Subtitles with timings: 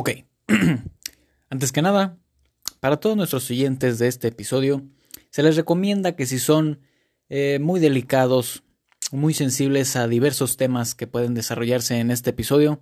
[0.00, 0.10] Ok,
[1.50, 2.20] antes que nada,
[2.78, 4.84] para todos nuestros oyentes de este episodio,
[5.30, 6.78] se les recomienda que si son
[7.28, 8.62] eh, muy delicados,
[9.10, 12.80] muy sensibles a diversos temas que pueden desarrollarse en este episodio,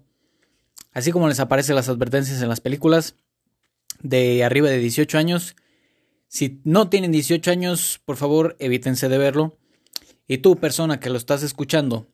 [0.92, 3.16] así como les aparecen las advertencias en las películas
[4.02, 5.56] de arriba de 18 años,
[6.28, 9.56] si no tienen 18 años, por favor evítense de verlo.
[10.28, 12.08] Y tú, persona que lo estás escuchando,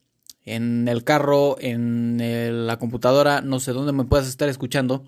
[0.45, 5.03] en el carro, en la computadora, no sé dónde me puedas estar escuchando,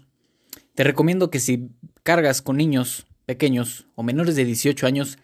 [0.76, 1.70] te recomiendo que si
[2.04, 5.18] cargas con niños pequeños o menores de 18 años,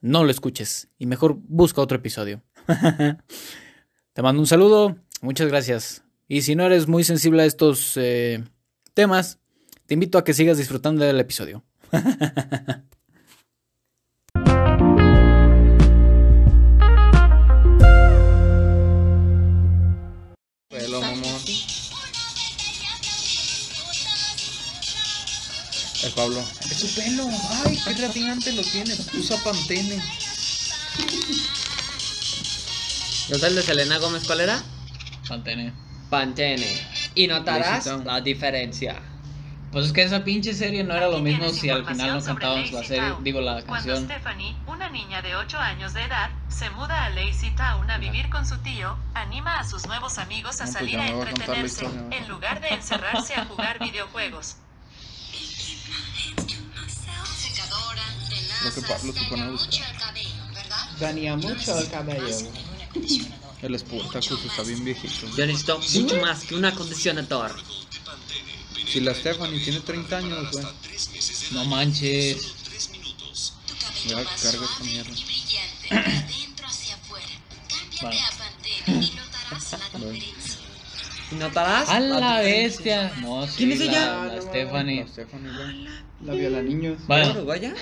[0.00, 2.42] no lo escuches y mejor busca otro episodio.
[4.12, 6.04] te mando un saludo, muchas gracias.
[6.28, 8.44] Y si no eres muy sensible a estos eh,
[8.94, 9.38] temas,
[9.86, 11.64] te invito a que sigas disfrutando del episodio.
[26.02, 26.40] El Pablo.
[26.40, 27.28] Es su pelo.
[27.66, 28.94] Ay, qué radiante lo tiene.
[29.14, 30.02] Usa Pantene.
[33.28, 34.62] ¿No el de Selena Gómez cuál era?
[35.28, 35.72] Pantene.
[36.08, 36.66] Pantene.
[37.14, 39.02] Y notarás la diferencia.
[39.72, 42.72] Pues es que esa pinche serie no era lo mismo si al final no cantábamos
[42.72, 44.06] la serie, digo la canción.
[44.06, 47.98] Cuando Stephanie, una niña de 8 años de edad, se muda a Lazy Town a
[47.98, 51.84] vivir con su tío, anima a sus nuevos amigos a No, pues salir a entretenerse
[51.84, 54.56] en lugar de encerrarse a jugar videojuegos.
[58.64, 59.90] Lo que tenazas, pa- lo que daña pone a mucho buscar.
[59.94, 60.88] el cabello, ¿verdad?
[61.00, 62.52] Daña mucho el cabello.
[63.62, 65.28] El Sportacus está bien viejito.
[65.36, 67.54] Yo necesito mucho más que un acondicionador.
[68.86, 70.64] Si la Stephanie tiene 30 años, güey.
[71.52, 72.54] No manches.
[74.06, 75.10] Ya carga esta mierda.
[78.00, 78.18] Vale.
[81.30, 81.94] y notarás la.
[81.96, 83.12] A la bestia.
[83.20, 84.24] No, sí, ¿Quién es la- ella?
[84.34, 85.00] La, Stephanie.
[85.04, 85.88] La Stephanie, güey.
[86.24, 87.00] La viola niños.
[87.00, 87.74] ¿Es Bueno, uruguaya?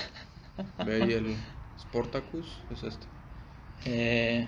[0.85, 1.35] Ve y el
[1.79, 3.05] Sportacus es este.
[3.85, 4.47] eh,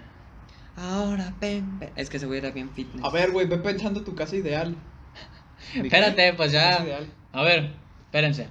[0.78, 1.90] Ahora ven, ven.
[1.96, 3.04] Es que ese güey era bien fitness.
[3.04, 4.76] A ver, güey, ve pensando tu casa ideal.
[5.74, 6.86] ¿De espérate, pues ya.
[7.34, 7.74] A ver,
[8.06, 8.48] espérense.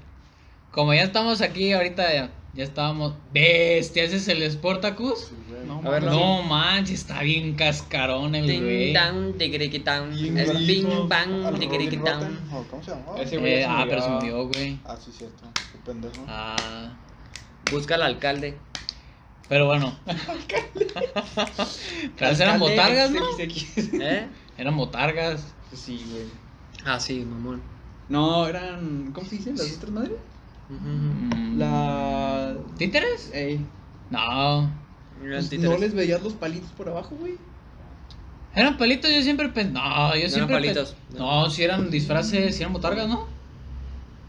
[0.70, 3.14] Como ya estamos aquí, ahorita ya, ya estábamos.
[3.32, 5.32] Bestia, ese es el Sportacus.
[5.66, 6.02] No, A ver.
[6.04, 8.92] No manches, está bien cascarón el Ding güey.
[8.92, 10.10] dang, digriqui dang.
[10.10, 12.20] Bien Es bing bang, Al digriqui Robin dang.
[12.20, 13.20] Rotten, ¿o ¿Cómo se llamaba?
[13.20, 14.78] Ese güey Eh, ya se ah, pero se murió, güey.
[14.84, 15.44] Ah, sí, cierto.
[15.72, 16.24] Qué pendejo.
[16.28, 16.96] Ah,
[17.70, 18.58] Busca al alcalde.
[19.48, 19.96] pero bueno.
[22.16, 23.20] pero esas eran Alcalde botargas, ¿no?
[24.02, 24.28] ¿Eh?
[24.58, 25.54] Eran botargas.
[25.72, 26.24] Sí, güey.
[26.84, 27.62] Ah, sí, mamón.
[28.08, 29.12] No, eran.
[29.12, 30.16] ¿Cómo se dicen las otras madres?
[30.68, 32.56] Mm, La.
[32.76, 33.30] ¿Títeres?
[33.32, 33.64] Ey.
[34.10, 34.62] No.
[35.22, 35.70] Eran pues, títeres.
[35.70, 37.36] ¿No les veías los palitos por abajo, güey?
[38.54, 39.72] Eran palitos, yo siempre pensé.
[39.72, 40.56] No, yo eran siempre.
[40.56, 40.96] pe- palitos.
[41.16, 43.26] No, si eran disfraces, si eran botargas, ¿no?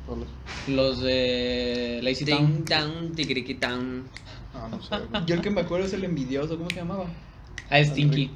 [0.09, 0.73] ¿Cuál es?
[0.75, 2.47] Los de Lazy Town.
[2.47, 4.03] Ding dang, digriqui dang.
[4.53, 4.89] Ah, no sé.
[5.09, 5.25] güey.
[5.27, 7.05] Yo el que me acuerdo es el envidioso, ¿cómo se llamaba?
[7.69, 8.31] Ah, Stinky.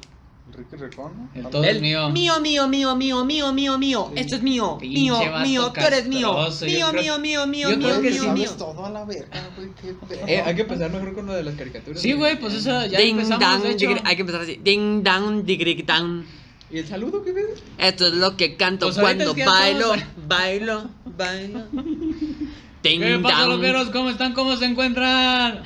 [0.46, 1.40] Enrique Recón, ¿no?
[1.40, 2.10] El todo es mío.
[2.10, 4.12] Mío, mío, mío, mío, mío, mío, mío.
[4.14, 4.76] Esto es mío.
[4.78, 6.32] Pinche Mío, vato mío, tú eres mío.
[6.32, 8.28] castroso, yo Mío, creo- mío, mío, mío, yo mío, creo que mío, sí.
[8.28, 8.44] mío.
[8.44, 9.68] Sabes todo a la verga, güey.
[9.82, 10.26] Qué pedo.
[10.28, 12.00] Eh, hay que empezar mejor con lo de las caricaturas.
[12.00, 13.86] Sí, güey, pues eso ya Ding empezamos, dang, de hecho.
[13.90, 14.60] digri- hay que empezar así.
[14.62, 16.24] Ding dang, digriqui dang.
[16.70, 17.62] ¿Y el saludo qué ves?
[17.78, 21.66] Esto es lo que canto Pues ahorita cuando es que ya bailo, estamos- bailo, bailo.
[22.82, 23.90] ¿Qué pasa, loqueros?
[23.90, 24.34] ¿Cómo están?
[24.34, 25.62] ¿Cómo se encuentran?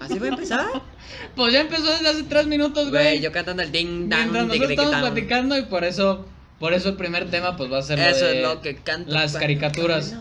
[0.00, 0.66] ¿Así voy a empezar?
[1.36, 3.20] Pues ya empezó desde hace tres minutos, Güey, güey.
[3.20, 6.26] yo cantando el ding dang, Mientras nosotros estamos platicando y por eso,
[6.58, 9.10] por eso el primer tema pues va a ser lo de es lo que canto.
[9.12, 10.14] las caricaturas.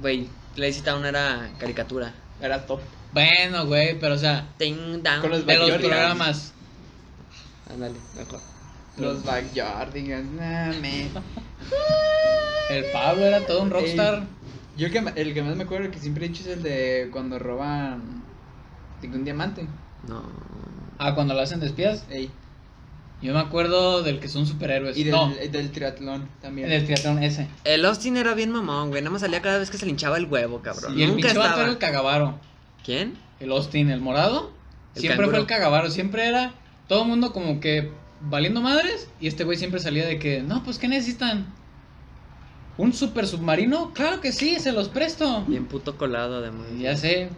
[0.00, 2.12] Güey, Lazy Town era caricatura.
[2.40, 2.80] Era top.
[3.12, 5.20] Bueno, güey, pero o sea, Ding dang.
[5.20, 6.52] Con los de los programas.
[7.70, 8.40] Ándale, mejor.
[8.98, 11.08] Los Backyardigans, nah, me.
[12.70, 14.24] El Pablo era todo un rockstar.
[14.76, 17.08] Yo el que, el que más me acuerdo que siempre he dicho es el de
[17.12, 18.22] cuando roban
[19.02, 19.66] de que un diamante.
[20.08, 20.22] No.
[20.98, 22.06] Ah, cuando lo hacen de espías.
[22.10, 22.30] Ey.
[23.20, 24.96] Yo me acuerdo del que son superhéroes.
[24.96, 26.68] Y del, no, del triatlón también.
[26.68, 27.48] del triatlón ese.
[27.64, 29.02] El Austin era bien mamón, güey.
[29.02, 30.98] Nada más salía cada vez que se le hinchaba el huevo, cabrón.
[30.98, 32.38] Y el Nunca pinche era el cagavaro.
[32.84, 33.14] ¿Quién?
[33.38, 34.52] El Austin, el morado.
[34.94, 35.90] El siempre fue el cagavaro.
[35.90, 36.54] Siempre era
[36.88, 37.92] todo el mundo como que
[38.28, 39.08] valiendo madres.
[39.20, 41.46] Y este güey siempre salía de que, no, pues, ¿qué necesitan?
[42.78, 43.92] ¿Un super submarino?
[43.92, 45.44] Claro que sí, se los presto.
[45.46, 46.66] Bien puto colado, además.
[46.78, 47.28] Ya sé.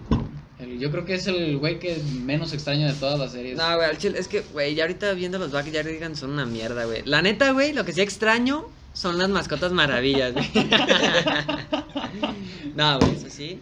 [0.61, 3.59] el- yo creo que es el güey que menos extraño de todas las series.
[3.59, 7.03] No, güey, es que, güey, ya ahorita viendo los Backyardigans son una mierda, güey.
[7.05, 10.49] La neta, güey, lo que sí extraño son las mascotas maravillas, güey.
[12.77, 13.61] no, güey, eso sí.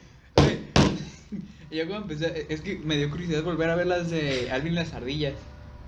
[1.71, 4.93] Yo cuando empecé, es que me dio curiosidad volver a ver las de Alvin las
[4.93, 5.33] ardillas.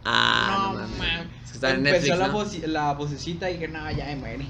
[0.04, 0.98] Ah, no, No, mames.
[0.98, 1.30] man.
[1.44, 2.32] Es que está en Empezó Netflix, la, ¿no?
[2.34, 4.44] voci- la vocecita y dije, no, ya me muere.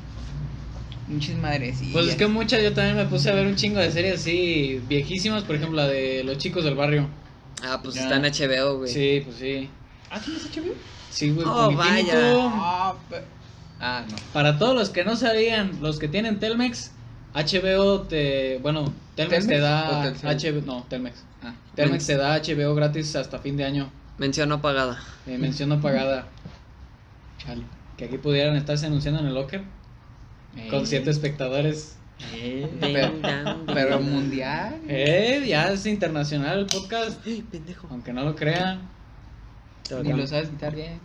[1.06, 1.92] Pinches madrecillas.
[1.92, 4.80] Pues es que muchas, yo también me puse a ver un chingo de series así
[4.88, 7.08] viejísimas, por ejemplo la de Los Chicos del Barrio.
[7.62, 8.02] Ah, pues Ya.
[8.02, 8.92] está en HBO, güey.
[8.92, 9.68] Sí, pues sí.
[10.10, 10.74] ¿Ah, tienes HBO?
[11.10, 11.46] Sí, güey.
[11.48, 12.12] Oh, vaya.
[12.14, 12.94] Ah,
[13.80, 14.16] ah, no.
[14.32, 16.90] Para todos los que no sabían, los que tienen Telmex,
[17.34, 20.30] HBO te, bueno, Telmex, te ¿Telmex da?
[20.32, 21.22] HBO, no, Telmex.
[21.42, 23.90] Ah, Telmex te da HBO gratis hasta fin de año.
[24.18, 25.02] Mención no pagada.
[25.26, 26.26] Eh, mención no pagada.
[27.38, 27.64] chale.
[27.96, 29.62] Que aquí pudieran estarse anunciando en el locker
[30.70, 31.96] con Eh, siete espectadores.
[32.32, 32.68] eh,
[33.66, 34.80] pero, mundial.
[34.88, 37.20] Eh, ya es internacional el podcast,
[37.50, 37.88] pendejo.
[37.90, 38.80] aunque no lo crean.
[40.02, 40.98] Ni lo sabes quitar bien.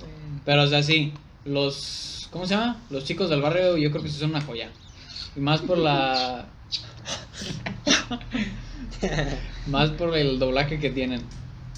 [0.46, 1.14] Pero, o sea, sí,
[1.46, 2.28] los.
[2.32, 2.78] ¿Cómo se llama?
[2.92, 4.70] Los chicos del barrio, yo creo que sí son una joya.
[5.36, 6.46] Y más por la.
[9.68, 11.22] más por el doblaje que tienen.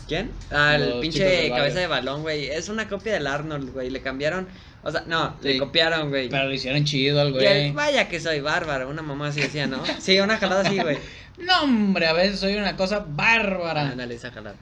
[0.08, 0.32] ¿Quién?
[0.52, 2.48] Ah, el Los chicos pinche cabeza de balón, güey.
[2.50, 3.90] Es una copia del Arnold, güey.
[3.90, 4.48] Le cambiaron.
[4.84, 6.28] O sea, no, le copiaron, güey.
[6.30, 7.72] Pero lo hicieron chido al güey.
[7.72, 8.90] vaya que soy bárbaro.
[8.90, 9.82] Una mamá así decía, ¿no?
[10.00, 10.98] Sí, una jalada así, güey.
[11.38, 13.90] No, hombre, a veces soy una cosa bárbara.
[13.90, 14.56] Ándale, esa jalada.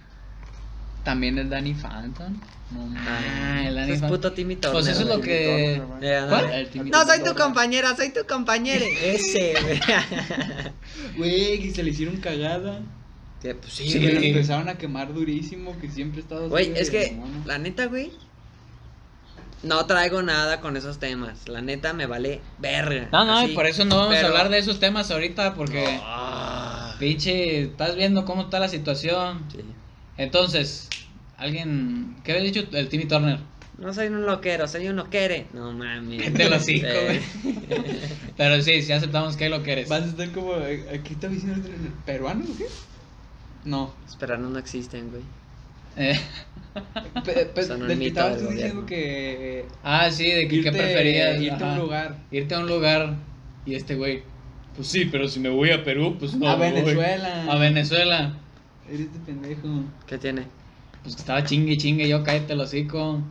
[1.04, 2.38] También el Danny Phantom.
[2.72, 4.18] No, Ah, el Danny es Phantom.
[4.18, 5.82] puto Timmy Pues Turner, eso es lo que.
[6.92, 8.86] No, soy tu compañera, soy tu compañero.
[9.02, 9.80] Ese, güey.
[11.18, 12.82] Güey, que se le hicieron cagada.
[13.42, 14.00] Que, pues sí, Sí, Sí.
[14.02, 14.30] que lo güey.
[14.32, 18.12] empezaron a quemar durísimo, que siempre he estado Güey, es que, la neta, güey.
[19.62, 21.48] No traigo nada con esos temas.
[21.50, 23.10] La neta me vale verga.
[23.12, 23.52] No, no, así.
[23.52, 26.00] y por eso no vamos Pero- a hablar de esos temas ahorita, porque.
[26.02, 29.44] Ah, Pinche, estás viendo cómo está la situación.
[29.52, 29.60] sí.
[30.18, 30.90] Entonces,
[31.38, 32.18] alguien.
[32.24, 33.40] ¿Qué había dicho el Timmy Turner?
[33.78, 35.48] No soy un loquero, soy un loquere.
[35.54, 36.22] No mames.
[36.24, 37.22] Cállate el hocico, Eh,
[38.36, 39.88] Pero sí, sí aceptamos que lo que eres.
[39.90, 40.56] Vas a estar como.
[40.58, 41.68] eh, ¿Aquí está diciendo
[42.06, 42.66] peruano o qué?
[43.70, 43.94] No.
[44.08, 45.22] Espera, no, no existen, güey.
[45.98, 46.20] Eh,
[47.54, 49.66] pe- Son un del que mito estabas del tú diciendo que.
[49.84, 51.42] ah, sí, de que Irte, qué preferías.
[51.42, 52.18] Irte a un lugar.
[52.32, 53.16] Irte a un lugar.
[53.66, 54.24] Y este güey.
[54.76, 56.50] Pues sí, pero si me voy a Perú, pues no.
[56.50, 56.72] a voy.
[56.72, 57.46] Venezuela.
[57.52, 58.34] A Venezuela.
[58.88, 59.68] Eres de pendejo.
[60.08, 60.44] ¿Qué tiene?
[61.04, 63.22] Pues que estaba chingue chingue, yo cállate el hocico.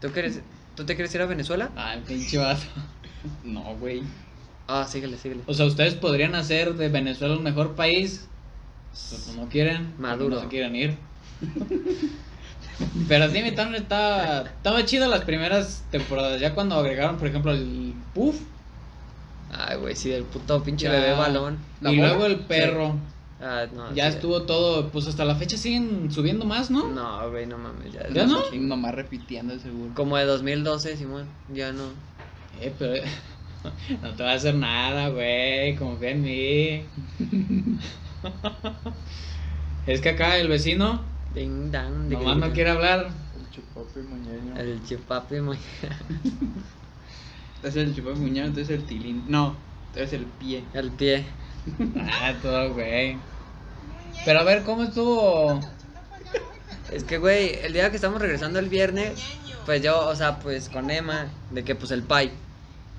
[0.00, 0.40] ¿Tú, quieres,
[0.74, 1.70] ¿Tú te quieres ir a Venezuela?
[1.76, 2.62] Ay, pinche vato.
[3.44, 4.02] No, güey.
[4.66, 5.42] Ah, síguele, síguele.
[5.46, 8.29] O sea, ustedes podrían hacer de Venezuela un mejor país.
[8.92, 9.94] Pues no quieren.
[9.98, 10.36] Maduro.
[10.36, 10.96] No se quieren ir.
[13.08, 16.40] Pero Timmy Turner estaba, estaba chido las primeras temporadas.
[16.40, 18.40] Ya cuando agregaron, por ejemplo, el Puff.
[19.52, 20.92] Ay, güey, sí, el puto pinche Ya.
[20.92, 21.58] bebé balón.
[21.80, 22.08] ¿La y bola?
[22.08, 22.94] luego el perro.
[23.42, 23.92] Ah, no.
[23.94, 24.16] Ya sí.
[24.16, 24.88] estuvo todo.
[24.90, 26.88] Pues hasta la fecha siguen subiendo más, ¿no?
[26.88, 27.92] No, güey, no mames.
[27.92, 28.38] Ya, ¿Ya no?
[28.44, 28.66] un chingo.
[28.68, 29.92] Nomás repitiendo seguro.
[29.94, 31.26] Como de 2012, Simón.
[31.52, 31.84] Ya no.
[32.60, 33.02] Eh, pero.
[34.02, 35.76] No te va a hacer nada, güey.
[35.76, 36.82] Confía en mí.
[39.86, 41.00] Es que acá el vecino
[41.34, 43.08] Ding, dang, ding, nomás no quiere hablar.
[43.38, 44.56] El chupapi muñeño.
[44.56, 45.58] El chupapi, muy.
[47.62, 49.24] Es el chupa muñeco, entonces el tilín.
[49.28, 49.54] No,
[49.94, 50.64] es el pie.
[50.72, 51.24] El pie.
[52.10, 53.18] Ah, todo, güey.
[54.24, 55.60] Pero a ver, ¿cómo estuvo?
[56.90, 59.22] Es que, güey, el día que estamos regresando el viernes,
[59.66, 62.32] pues yo, o sea, pues con Emma, de que pues el pay.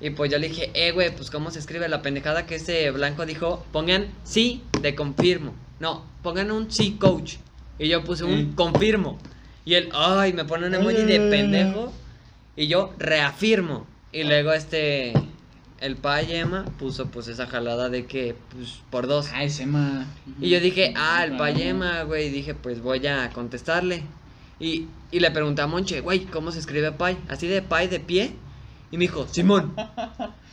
[0.02, 2.90] Y pues yo le dije, eh, güey, pues cómo se escribe la pendejada que ese
[2.90, 5.54] blanco dijo, pongan sí de confirmo.
[5.78, 7.36] No, pongan un sí coach.
[7.78, 8.54] Y yo puse un Mm.
[8.54, 9.18] confirmo.
[9.64, 11.92] Y él, ay, me pone un emoji de pendejo.
[12.56, 13.86] Y yo reafirmo.
[14.10, 15.12] Y luego este,
[15.80, 19.28] el pay Emma puso pues esa jalada de que, pues, por dos.
[19.32, 20.06] Ay, Sema.
[20.40, 22.28] Y yo dije, ah, el Payema, güey.
[22.30, 24.02] Dije, pues voy a contestarle.
[24.58, 27.16] Y, y le pregunté a Monche, güey, ¿cómo se escribe pay?
[27.28, 28.32] ¿Así de pay de pie?
[28.92, 29.74] Y me dijo, Simón.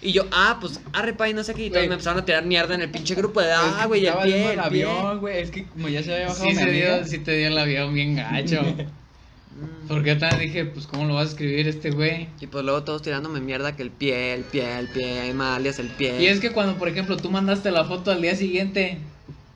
[0.01, 1.65] Y yo, ah, pues arre pay, no sé qué.
[1.65, 3.87] Y todos me empezaron a tirar mierda en el pinche grupo de, Es ah, que
[3.87, 4.83] güey, el pie, viendo el el pie.
[4.85, 5.39] avión, güey.
[5.41, 7.93] Es que como ya se había bajado Sí, se dio, sí te dio el avión
[7.93, 8.61] bien gacho.
[9.89, 12.29] Porque yo también dije, pues, ¿cómo lo vas a escribir este güey?
[12.39, 15.79] Y pues luego todos tirándome mierda que el pie, el pie, el pie, hay alias
[15.79, 16.21] el pie.
[16.21, 18.99] Y es que cuando, por ejemplo, tú mandaste la foto al día siguiente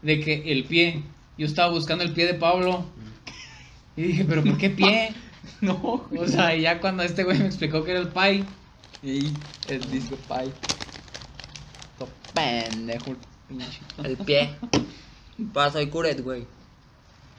[0.01, 1.03] de que el pie,
[1.37, 2.83] yo estaba buscando el pie de Pablo.
[3.95, 5.13] Y dije, ¿pero por qué pie?
[5.61, 8.43] No, O sea, y ya cuando este güey me explicó que era el pai,
[9.03, 9.33] Y
[9.67, 10.51] el disco pie.
[11.99, 13.15] To pendejo,
[13.49, 13.79] pinche.
[14.03, 14.55] El pie.
[15.51, 16.45] Pues soy curet, güey.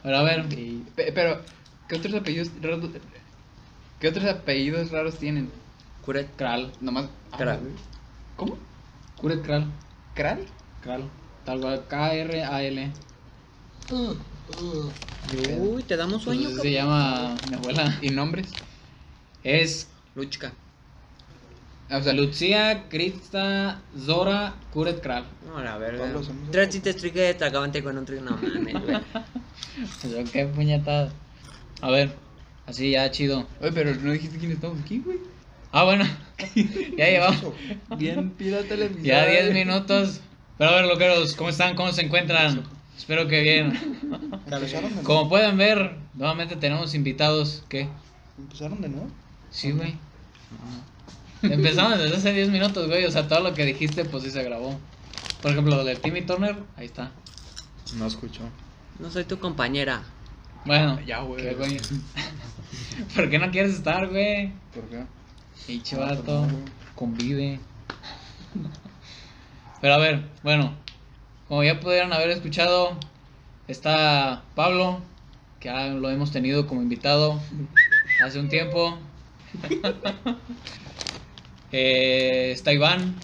[0.02, 1.40] pero a ver, Sí, Pero,
[1.88, 2.90] ¿qué otros apellidos raros?
[3.99, 5.50] ¿Qué otros apellidos raros tienen?
[6.04, 6.37] Curet.
[6.37, 7.06] Kral, Nomás.
[7.38, 7.61] Kral.
[8.37, 8.59] ¿Cómo?
[9.16, 9.66] Kuret Kral,
[10.14, 10.44] ¿Kral?
[10.83, 11.09] Kral,
[11.47, 12.90] tal cual, K-R-A-L.
[15.59, 17.99] Uy, ¿te damos sueño, Pues se llama mi abuela.
[18.02, 18.49] ¿Y nombres?
[19.42, 20.52] Es Luchka.
[21.90, 25.24] O sea, Lucia Krista Zora Kuret Kral.
[25.46, 26.72] No, la hacemos Tres eso.
[26.72, 28.22] chistes triques, te acabante con un trick.
[28.22, 28.96] No mames, güey.
[30.24, 31.12] Yo qué puñetada.
[31.80, 32.14] A ver,
[32.66, 33.46] así ya chido.
[33.60, 35.18] Oye, pero no dijiste quién estamos aquí, güey.
[35.72, 36.04] Ah, bueno.
[36.96, 37.52] ya llevamos.
[37.98, 39.04] Bien pirata episodio.
[39.04, 40.20] Ya 10 minutos.
[40.56, 41.74] Pero a ver, loqueros, ¿cómo están?
[41.74, 42.62] ¿Cómo se encuentran?
[42.96, 43.76] Espero que bien.
[45.02, 47.64] Como pueden ver, nuevamente tenemos invitados.
[47.68, 47.88] ¿Qué?
[48.38, 49.08] ¿Empezaron de nuevo?
[49.50, 49.96] Sí, güey.
[51.52, 53.04] Empezamos desde hace 10 minutos, güey.
[53.04, 54.78] O sea, todo lo que dijiste, pues sí se grabó.
[55.42, 57.10] Por ejemplo, lo de Timmy Turner, ahí está.
[57.96, 58.42] No escuchó.
[58.98, 60.02] No soy tu compañera.
[60.64, 61.42] Bueno, Ya, güey.
[61.42, 61.78] ¿qué, güey?
[63.14, 64.52] ¿Por qué no quieres estar, güey?
[64.74, 65.04] ¿Por qué?
[65.68, 66.62] Y Ah, chavato, perdón, güey.
[66.94, 67.60] convive.
[69.80, 70.74] Pero a ver, bueno,
[71.48, 72.96] como ya pudieron haber escuchado,
[73.68, 75.00] está Pablo,
[75.60, 77.38] que ya lo hemos tenido como invitado
[78.24, 78.96] hace un tiempo.
[81.76, 83.16] Eh, está Iván,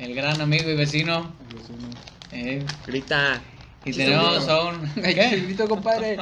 [0.00, 1.32] el gran amigo y vecino.
[2.32, 3.40] Eh, Grita.
[3.84, 4.90] y Sí, tenemos a un...
[5.04, 5.36] Ay, ¿Qué?
[5.44, 6.18] grito, compadre.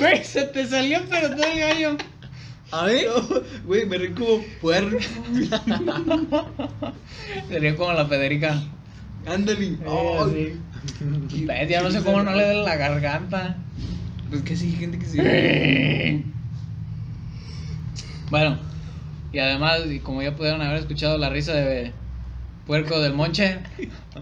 [0.00, 1.96] Güey, se te salió pero todo el gallo.
[2.72, 3.06] A ver.
[3.06, 4.98] No, Güey, me reí como puerco.
[7.48, 8.60] Sería como la Federica.
[9.26, 9.78] Ándale.
[9.86, 10.60] Ay.
[11.46, 13.56] Ves, ya no sé cómo no le duele la garganta.
[14.30, 16.34] Pues que sí, gente que sí.
[18.30, 18.58] Bueno,
[19.32, 21.92] y además, y como ya pudieron haber escuchado la risa de
[22.66, 23.60] Puerco del Monche,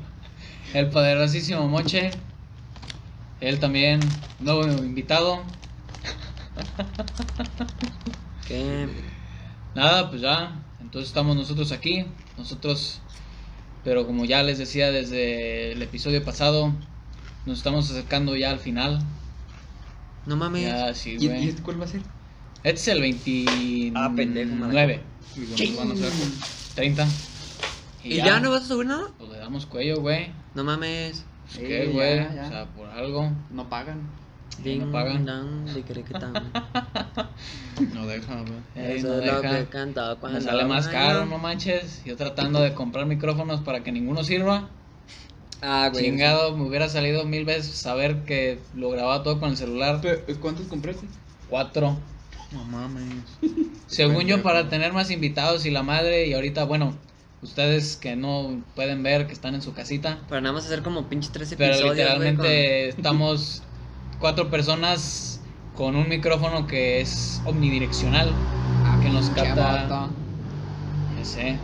[0.75, 2.12] el poderosísimo Monche,
[3.40, 3.98] él también,
[4.38, 5.42] nuevo invitado.
[8.46, 8.86] ¿Qué?
[9.75, 12.04] Nada, pues ya, entonces estamos nosotros aquí,
[12.38, 13.00] nosotros,
[13.82, 16.72] pero como ya les decía desde el episodio pasado,
[17.44, 19.00] nos estamos acercando ya al final.
[20.26, 20.62] No mames.
[20.62, 21.45] Ya, sí, ¿Y, güey.
[21.45, 22.00] ¿Y este cuál va a ser?
[22.64, 23.92] Este es el 29.
[23.97, 25.00] Ah, pendejo, madre.
[25.37, 26.11] ¿Y van a ser?
[26.75, 27.06] 30.
[28.04, 29.09] ¿Y ya no vas a subir nada?
[29.18, 30.30] Pues le damos cuello, güey.
[30.54, 31.25] No mames.
[31.47, 32.16] Pues qué, Eh, güey.
[32.16, 32.47] ya, ya.
[32.47, 33.30] O sea, por algo.
[33.50, 34.00] No pagan.
[34.64, 35.25] Y no pagan.
[35.26, 35.83] de.
[37.95, 38.87] No deja, güey.
[38.87, 42.02] Ey, Eso no es lo que cantaba cuando Me sale más caro, no manches.
[42.04, 44.68] Yo tratando de comprar micrófonos para que ninguno sirva.
[45.62, 46.04] Ah, güey.
[46.04, 50.00] Chingado, me hubiera salido mil veces saber que lo grababa todo con el celular.
[50.02, 51.06] Pero, ¿Cuántos compraste?
[51.48, 51.96] Cuatro.
[52.52, 53.38] No mames.
[53.86, 56.26] Según yo, para tener más invitados y la madre.
[56.26, 56.94] Y ahorita, bueno,
[57.42, 60.18] ustedes que no pueden ver, que están en su casita.
[60.28, 61.96] Para nada más hacer como pinche tres Pero episodios.
[61.96, 63.62] güey, literalmente estamos
[64.18, 65.40] cuatro personas
[65.75, 68.28] con un micrófono que es omnidireccional.
[69.00, 69.86] que nos capta.
[69.86, 70.10] Chamata.
[71.16, 71.58] Ya sé.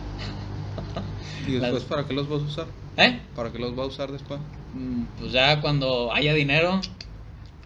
[1.47, 2.67] ¿Y La- después para qué los vas a usar?
[2.97, 3.21] ¿Eh?
[3.35, 4.39] ¿Para qué los va a usar después?
[4.73, 6.79] Mm, Pues ya cuando haya dinero.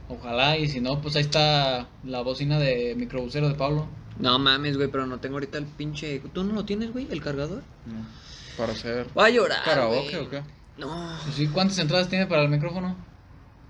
[0.09, 0.57] Ojalá.
[0.57, 3.87] Y si no, pues ahí está la bocina de microbusero de Pablo.
[4.19, 6.19] No mames, güey, pero no tengo ahorita el pinche.
[6.33, 7.07] ¿Tú no lo tienes, güey?
[7.11, 7.61] ¿El cargador?
[7.85, 8.05] No.
[8.57, 9.63] ¿Para hacer Voy a llorar.
[9.63, 10.41] karaoke o qué?
[10.77, 11.17] No.
[11.23, 12.95] Pues sí, ¿cuántas entradas tiene para el micrófono?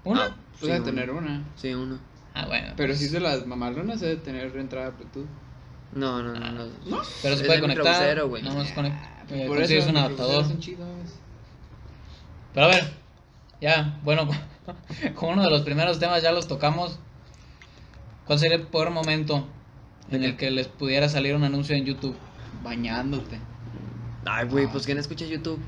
[0.06, 0.26] ¿Una?
[0.26, 0.86] Ah, Pues sí, debe uno.
[0.86, 1.44] tener una.
[1.56, 2.00] Sí, uno.
[2.34, 2.74] Ah, bueno.
[2.78, 5.26] Pero si se las mamalonas debe tener entrada Bluetooth.
[5.94, 6.52] No, no, no.
[6.52, 7.02] no.
[7.22, 7.86] Pero se es puede conectar.
[7.86, 8.44] microbusero, güey.
[8.44, 9.00] Nada más conect-
[9.32, 10.46] eh, Por eso un los adaptador.
[10.46, 10.88] son chidos.
[12.58, 12.86] Pero a ver,
[13.62, 14.28] ya, bueno,
[15.14, 16.98] como uno de los primeros temas ya los tocamos.
[18.26, 19.48] ¿Cuál sería el peor momento
[20.10, 22.16] en el que les pudiera salir un anuncio en YouTube?
[22.64, 23.38] Bañándote.
[24.26, 25.60] Ay, güey, pues ¿quién escucha YouTube?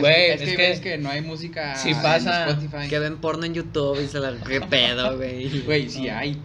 [0.00, 2.48] Güey, es, es que, que- ves que no hay música Sí en pasa.
[2.48, 2.88] Spotify.
[2.88, 4.32] Que ven porno en YouTube y se la.
[4.44, 5.60] ¿Qué pedo, güey?
[5.60, 6.42] Güey, sí hay.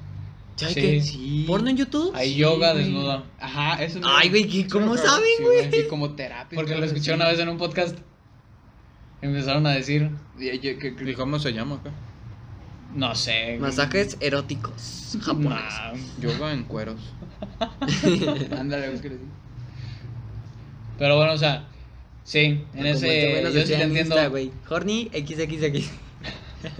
[0.57, 0.79] ¿Ya hay Sí.
[0.81, 1.01] qué?
[1.01, 1.43] Sí.
[1.47, 2.11] ¿Porno en YouTube?
[2.15, 2.83] Hay Sí, yoga güey.
[2.83, 3.23] desnuda.
[3.39, 4.15] Ajá, eso no.
[4.15, 5.85] Ay, güey, ¿qué- ¿cómo saben, güey?
[5.85, 6.55] Y como terapia.
[6.55, 7.97] Porque lo escuché una vez en un podcast.
[9.21, 10.09] Empezaron a decir,
[10.39, 11.91] Y- y- que- que- ¿Y cómo se llama acá?
[12.95, 13.45] no sé.
[13.47, 13.59] güey.
[13.59, 15.51] Masajes eróticos japoneses.
[15.51, 16.99] Nah, Yoga en cueros.
[18.57, 19.17] Ándale, búsquele.
[20.97, 21.67] Pero bueno, o sea,
[22.23, 23.53] sí, en Como este ese.
[23.53, 24.15] yo sí te en entiendo.
[24.15, 24.51] Insta, güey.
[24.69, 25.91] Horny XXX.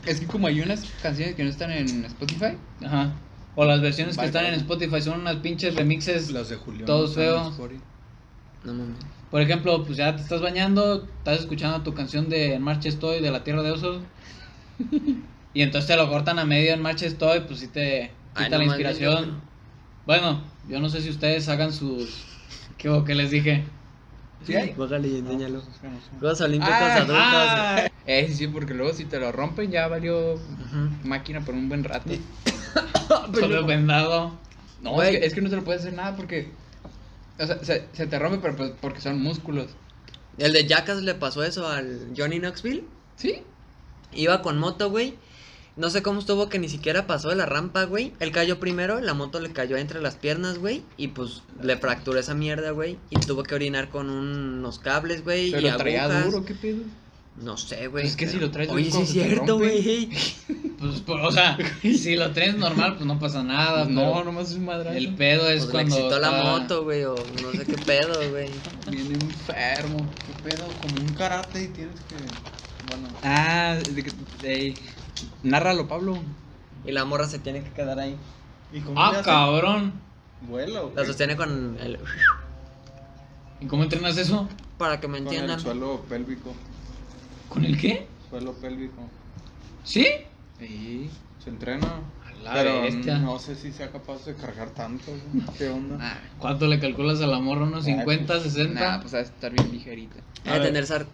[0.07, 2.57] Es que como hay unas canciones que no están en Spotify.
[2.83, 3.13] Ajá.
[3.55, 4.53] O las versiones que están en.
[4.55, 6.31] Spotify son unas pinches remixes.
[6.31, 6.85] Las de Julián.
[6.85, 7.57] Todos feos.
[8.63, 8.97] No mames.
[9.31, 13.21] Por ejemplo, pues ya te estás bañando, estás escuchando tu canción de En Marcha Estoy
[13.21, 14.01] de la Tierra de Osos.
[15.53, 18.49] y entonces te lo cortan a medio en Marcha Estoy, pues sí te Ay, quita
[18.51, 19.25] no la inspiración.
[19.25, 19.31] yo-
[20.05, 22.23] Bueno, yo no sé si ustedes hagan sus.
[22.77, 23.65] ¿Qué que les dije?
[24.45, 24.53] ¿Sí?
[24.77, 25.59] Bájale y enséñalo.
[25.59, 26.07] Es que no sé.
[26.19, 27.17] Juegos Olímpicos Ah, adultos.
[27.19, 27.87] ah.
[28.05, 30.39] Eh, sí, porque luego si te lo rompen ya valió
[31.03, 32.09] máquina por un buen rato.
[33.33, 34.31] Todo vendado.
[34.81, 36.51] No, es que, es que no se lo puedes hacer nada porque.
[37.39, 39.67] O sea, se, se te rompe, pero pues porque son músculos.
[40.37, 42.83] El de Jackass le pasó eso al Johnny Knoxville.
[43.15, 43.41] ¿Sí?
[44.13, 45.15] Iba con moto, güey.
[45.75, 48.11] No sé cómo estuvo que ni siquiera pasó de la rampa, güey.
[48.19, 50.83] Él cayó primero, la moto le cayó entre las piernas, güey.
[50.97, 52.97] Y pues le fracturó esa mierda, güey.
[53.11, 55.49] Y tuvo que orinar con unos cables, güey.
[55.49, 56.25] y Pero traía agujas.
[56.25, 56.81] duro, ¿qué pedo?
[57.41, 58.03] No sé, güey.
[58.03, 60.09] Pues es que si lo traes Oye, bien sí es cierto, güey.
[60.77, 63.85] Pues, pues, o sea, si lo traes normal, pues no pasa nada.
[63.85, 64.95] No, pero nomás es un madrazo.
[64.95, 65.95] El pedo es Pues le cuando.
[65.95, 68.47] excitó la moto, güey, o no sé qué pedo, güey.
[68.91, 70.05] Viene enfermo.
[70.43, 70.67] ¿Qué pedo?
[70.83, 72.15] Como un karate y tienes que.
[72.91, 73.07] Bueno.
[73.23, 74.11] Ah, de que.
[74.43, 74.75] de-
[75.41, 76.19] Nárralo, Pablo.
[76.85, 78.15] Y la morra se tiene que quedar ahí.
[78.71, 79.93] ¿Y cómo le Ah, cabrón.
[80.41, 81.97] ¿Vuela o La sostiene con el...
[83.59, 84.47] ¿Y cómo entrenas eso?
[84.77, 85.57] Para que me Con entiendan.
[85.57, 86.53] el suelo pélvico.
[87.49, 88.07] ¿Con el qué?
[88.29, 89.01] Suelo pélvico.
[89.83, 90.05] ¿Sí?
[90.59, 91.09] Sí.
[91.43, 92.01] Se entrena.
[92.25, 93.17] A la pero bestia.
[93.19, 95.11] no sé si sea capaz de cargar tanto.
[95.11, 95.45] güey.
[95.57, 95.97] ¿Qué onda?
[96.01, 97.63] Ah, ¿Cuánto le calculas a la morra?
[97.63, 98.79] ¿Unos Ay, 50, 60?
[98.79, 100.17] nah, pues ha de estar bien ligerita.
[100.45, 101.05] A Debe tener sar...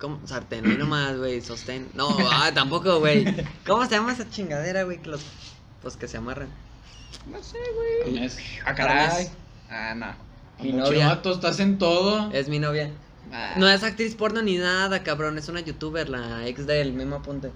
[0.00, 0.20] ¿cómo?
[0.26, 1.88] sartén, no nomás, güey, sostén.
[1.94, 3.24] No, ah, tampoco, güey.
[3.66, 4.98] ¿Cómo se llama esa chingadera, güey?
[4.98, 5.24] Que los...
[5.82, 6.48] Pues que se amarran.
[7.30, 7.58] No sé,
[8.04, 8.28] güey.
[8.64, 9.28] Ah, caray.
[9.70, 10.06] Ah, no.
[10.62, 11.08] Mi novia.
[11.08, 12.30] vato, estás en todo.
[12.32, 12.90] Es mi novia.
[13.32, 15.38] Ah, No es actriz porno ni nada, cabrón.
[15.38, 17.50] Es una youtuber, la ex del mismo apunte.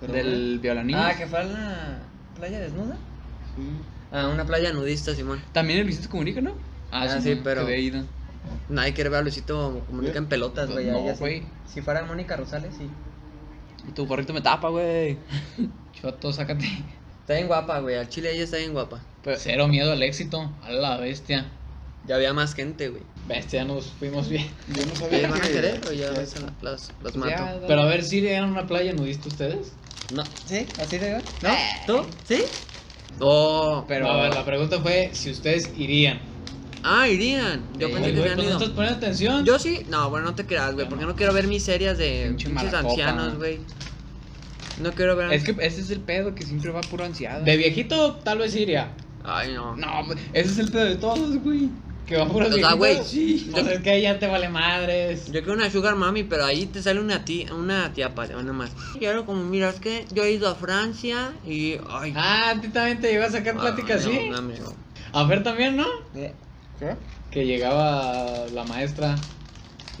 [0.00, 0.96] Del violanín.
[0.96, 1.98] Ah, que fue a la
[2.36, 2.96] playa desnuda.
[3.56, 3.62] Sí.
[4.12, 5.42] Ah, una playa nudista, Simón.
[5.52, 6.54] También el Luisito Comunica, ¿no?
[6.90, 8.02] Ah, sí, pero- Se ido.
[8.68, 10.88] Nadie quiere ver a Luisito comunica en pelotas, güey.
[10.88, 11.42] a No, güey.
[11.66, 12.88] Si fuera Mónica Rosales, sí.
[13.86, 15.18] Y tu gorrito me tapa, güey.
[16.00, 16.64] Choto, sácate.
[17.20, 17.96] Está bien guapa, güey.
[17.96, 19.00] Al chile ella está bien guapa.
[19.36, 20.50] Cero miedo al éxito.
[20.64, 21.46] A la bestia.
[22.06, 23.02] Ya había más gente, güey.
[23.30, 24.48] Bestia, nos fuimos bien.
[24.74, 26.34] Yo no ¿Y sabía van a que- querer o ya las,
[27.04, 27.30] las mato?
[27.30, 27.60] ya.
[27.64, 29.70] Pero a ver, ¿sí irían a una playa nudista ustedes?
[30.12, 30.24] No.
[30.46, 30.66] ¿Sí?
[30.80, 31.22] ¿Así de igual?
[31.42, 31.50] ¿No?
[31.86, 32.06] ¿Tú?
[32.26, 32.42] ¿Sí?
[33.20, 36.18] Oh, Pero- No, a ver, la pregunta fue si ustedes irían.
[36.82, 37.62] Ah, irían.
[37.78, 38.52] Yo Sí, pensé Oye, que han pues no ido.
[38.58, 39.44] estás poniendo atención.
[39.44, 39.86] Yo sí.
[39.88, 40.88] No, bueno, no te creas, güey.
[40.88, 42.78] Porque no quiero ver mis series de malacopa.
[42.90, 43.60] ancianos, güey.
[44.82, 45.32] No quiero ver.
[45.32, 47.44] Es que ese es el pedo, que siempre va puro ansiado.
[47.44, 48.90] De viejito, tal vez iría.
[49.22, 49.76] Ay, no.
[49.76, 49.88] No,
[50.32, 51.68] ese es el pedo de todos, güey.
[52.10, 53.48] Que va por O sea, güey, Sí.
[53.54, 55.26] O sea, es que ahí ya te vale madres.
[55.26, 58.52] Yo quiero una sugar mami, pero ahí te sale una tía, una tía para nada
[58.52, 58.72] más.
[58.98, 62.12] Quiero como, mira, es que yo he ido a Francia y, ay.
[62.16, 64.28] Ah, a ti también te llegó a sacar plática así.
[64.28, 64.74] no, amigo.
[65.12, 65.86] A ver también, ¿no?
[66.12, 66.34] ¿Qué?
[67.30, 69.14] Que llegaba la maestra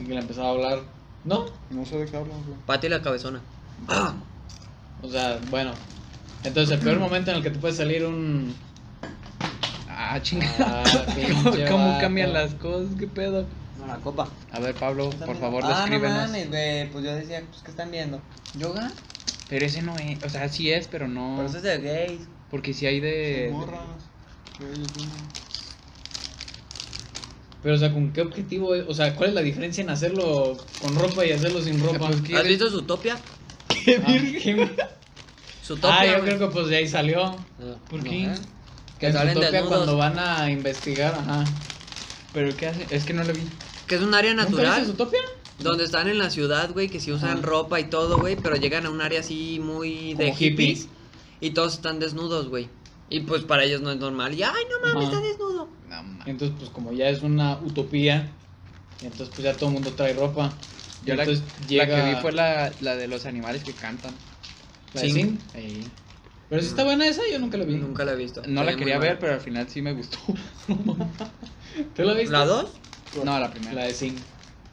[0.00, 0.80] y que le empezaba a hablar.
[1.24, 1.46] ¿No?
[1.70, 2.58] No sé de qué hablas, güey.
[2.66, 3.40] Pati la cabezona.
[3.86, 4.14] Ah,
[5.00, 5.70] O sea, bueno.
[6.42, 8.52] Entonces, el peor momento en el que te puede salir un.
[10.12, 10.82] Ah, chingada.
[10.82, 11.06] Ah,
[11.68, 12.96] ¿Cómo, cambian las cosas?
[12.98, 13.46] ¿Qué pedo?
[13.78, 14.28] no, la copa.
[14.50, 16.16] A ver, Pablo, por favor, ah, no descríbenos.
[16.16, 16.90] mames, güey.
[16.90, 18.20] Pues yo decía, pues, ¿qué están viendo?
[18.58, 18.90] ¿Yoga?
[19.48, 20.20] Pero ese no es.
[20.24, 21.34] O sea, sí es, pero no.
[21.36, 22.22] Pero eso es de gays.
[22.50, 23.50] Porque sí hay de.
[23.52, 23.78] Morras.
[27.62, 28.74] Pero, o sea, ¿con qué objetivo?
[28.74, 28.88] es?
[28.88, 32.08] O sea, ¿cuál es la diferencia en hacerlo con ropa y hacerlo sin ropa?
[32.08, 32.36] Pues, ¿qué?
[32.36, 33.14] ¿Has visto Zootopia?
[33.14, 34.70] Ah, ¿qué?
[35.64, 36.00] Zootopia.
[36.00, 36.24] Ah, yo güey.
[36.24, 37.26] creo que pues de ahí salió.
[37.26, 38.24] Ah, ¿Por no, qué?
[38.24, 38.34] ¿eh?
[39.00, 39.68] Que Que en salen desnudos.
[39.68, 41.44] cuando van a investigar, ajá.
[42.34, 42.86] ¿Pero qué hace?
[42.90, 43.40] Es que no lo vi.
[43.86, 44.80] Que es un área ¿Nunca natural.
[44.80, 45.20] viste Zootopia?
[45.58, 47.40] Donde están en la ciudad, güey, que sí usan Ajá.
[47.42, 50.66] ropa y todo, güey, pero llegan a un área así muy de Como hippie.
[50.66, 50.88] hippies
[51.40, 52.68] y todos están desnudos, güey.
[53.08, 54.34] Y pues para ellos no es normal.
[54.34, 55.68] Y ay, no mames, está desnudo.
[55.88, 56.24] No.
[56.26, 58.30] Entonces, pues como ya es una utopía,
[59.02, 60.52] entonces pues ya todo el mundo trae ropa.
[61.04, 64.14] Yo la, entonces la llega que vi fue la, la de los animales que cantan.
[64.94, 65.12] la de Sí.
[65.14, 65.38] Sing.
[65.54, 65.84] Ey.
[66.50, 67.76] Pero si está buena esa, yo nunca la vi.
[67.76, 68.42] Nunca la he visto.
[68.44, 70.18] No la quería ver, pero al final sí me gustó.
[71.94, 72.32] ¿Tú la viste?
[72.32, 72.70] ¿La 2?
[73.24, 73.72] No, la primera.
[73.72, 74.16] La de Sing.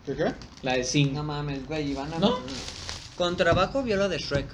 [0.04, 0.34] ¿Qué qué?
[0.64, 1.14] La de Sing.
[1.14, 2.18] No mames, güey, Ivana.
[2.18, 2.40] ¿No?
[3.16, 4.48] Con trabajo vio la de Shrek.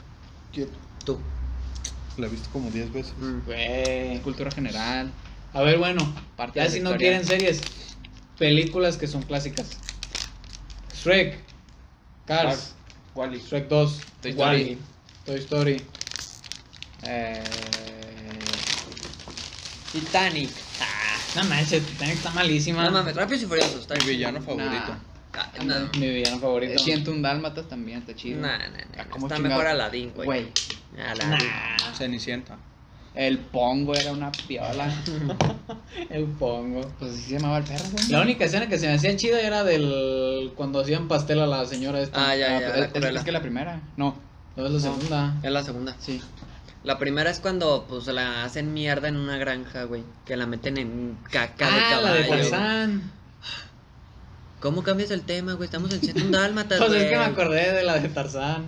[0.51, 0.67] ¿Quién?
[1.05, 1.17] Tú.
[2.17, 3.13] La he visto como 10 veces.
[3.45, 4.19] Güey.
[4.19, 5.09] Cultura general.
[5.53, 6.13] A ver, bueno.
[6.35, 7.61] Parte ya si no quieren series,
[8.37, 9.77] películas que son clásicas.
[10.93, 11.39] Shrek.
[12.25, 12.75] Cars.
[13.15, 13.39] Wally.
[13.39, 14.01] Shrek 2.
[14.21, 14.77] Toy Story.
[15.25, 15.81] Toy Story.
[17.05, 17.43] Eh,
[19.91, 20.49] Titanic.
[21.35, 22.83] No manches, Titanic está malísima.
[22.83, 23.81] No mames, Rápidos y Furiosos.
[23.81, 24.95] Está Mi villano favorito.
[25.35, 25.75] Ah, no.
[25.99, 26.73] Mi villano favorito.
[26.73, 28.39] eh, Siento un dálmatas también, está chido.
[28.41, 29.03] Nah, nah, Ah, nah.
[29.09, 29.55] ¿cómo Está chingado?
[29.55, 30.25] mejor Aladdin, güey.
[30.25, 30.47] Güey.
[31.07, 31.49] Aladdin.
[31.97, 32.57] Cenicienta.
[33.15, 34.91] El pongo era una piola.
[36.09, 36.81] El pongo.
[36.99, 38.07] Pues así se llamaba el perro, güey.
[38.09, 40.51] La única escena que se me hacía chida era del.
[40.55, 42.29] cuando hacían pastel a la señora esta.
[42.31, 42.67] Ah, ya, Ah, ya.
[42.67, 43.81] es- la es, que la primera.
[43.97, 44.15] No,
[44.55, 44.83] No es la No.
[44.95, 45.35] segunda.
[45.43, 45.95] Es la segunda.
[45.99, 46.21] sí.
[46.83, 50.03] La primera es cuando pues la hacen mierda en una granja, güey.
[50.25, 52.01] Que la meten en caca de Ah, caballo.
[52.07, 52.23] la de.
[52.25, 53.11] Tarzán.
[54.59, 55.65] ¿Cómo cambias el tema, güey?
[55.65, 57.03] Estamos en 101 dálmatas, Pues güey.
[57.03, 58.65] es que me acordé de la de Tarzán.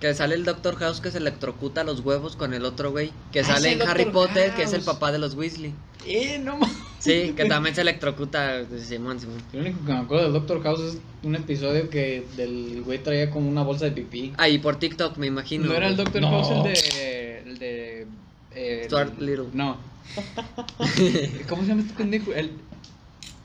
[0.00, 3.12] Que sale el Doctor House que se electrocuta los huevos con el otro güey.
[3.30, 4.06] Que Ah, sale sí, en Harry.
[4.06, 5.72] Potter, que es el papá de los Weasley.
[6.06, 6.76] Eh, no mames.
[6.98, 8.64] Sí, que también se electrocuta.
[8.78, 9.42] Simón, Simón.
[9.52, 13.30] Lo único que me acuerdo del Doctor House es un episodio que del güey traía
[13.30, 14.32] como una bolsa de pipí.
[14.38, 15.66] Ah, y por TikTok, me imagino.
[15.66, 15.96] No era el.
[15.96, 16.30] Doctor No.
[16.30, 17.21] House el de.
[17.62, 18.06] El de.
[18.54, 19.46] eh, Stuart Little.
[19.52, 19.76] No.
[21.48, 22.32] ¿Cómo se llama este pendejo?
[22.32, 22.50] El,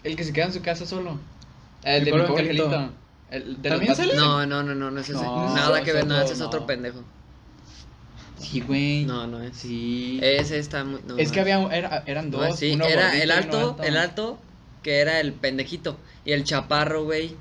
[0.04, 1.20] el que se queda en su casa solo.
[1.84, 2.66] El Mi de mi pobre pobre angelito.
[2.66, 2.94] angelito.
[3.30, 4.16] El de ¿También sale?
[4.16, 5.14] No, no, no, no, no es ese.
[5.22, 6.66] No, Nada que ver, nada, otro, ese es otro no.
[6.68, 7.04] pendejo.
[8.40, 9.06] Sí, güey.
[9.06, 9.56] No, no es.
[9.58, 10.20] Sí.
[10.22, 11.00] Ese está muy.
[11.08, 12.58] no, es que no había, era- eran No, dos.
[12.58, 14.40] sí, uno era gordito el alto, el alto,
[14.84, 15.98] que era el pendejito.
[16.24, 17.36] Y el chaparro, güey,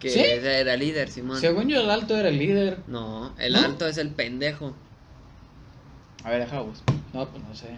[0.00, 0.20] que ¿Sí?
[0.20, 1.40] era el líder, Simón.
[1.40, 2.78] Según yo, el alto era el líder.
[2.86, 3.60] No, el ¿No?
[3.60, 4.74] alto es el pendejo.
[6.28, 6.82] A ver, deja vos.
[7.14, 7.68] No, pues no sé.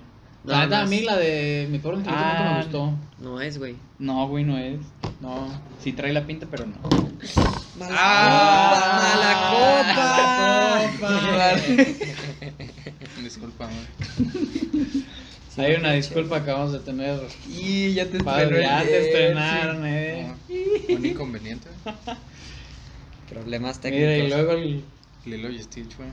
[0.42, 2.92] No, la neta, no a mí la de mi pobre angelito nunca Ah, me gustó.
[3.20, 3.76] No es, güey.
[4.00, 4.80] No, güey, no es.
[5.20, 5.46] No.
[5.80, 6.74] Sí trae la pinta, pero no.
[7.78, 8.98] ¡Mala Ah,
[10.98, 11.08] copa!
[11.08, 11.56] mala
[13.22, 15.04] Disculpa, güey.
[15.56, 17.20] Hay una disculpa que vamos a tener.
[17.48, 19.84] Y ya te Padre, ya te estrenaron.
[19.84, 20.32] estrenaron, eh.
[20.88, 21.68] No, un inconveniente.
[23.28, 24.30] Problemas Mira, y técnicos.
[24.30, 24.82] luego el
[25.26, 26.08] Lilo y Stitch, güey.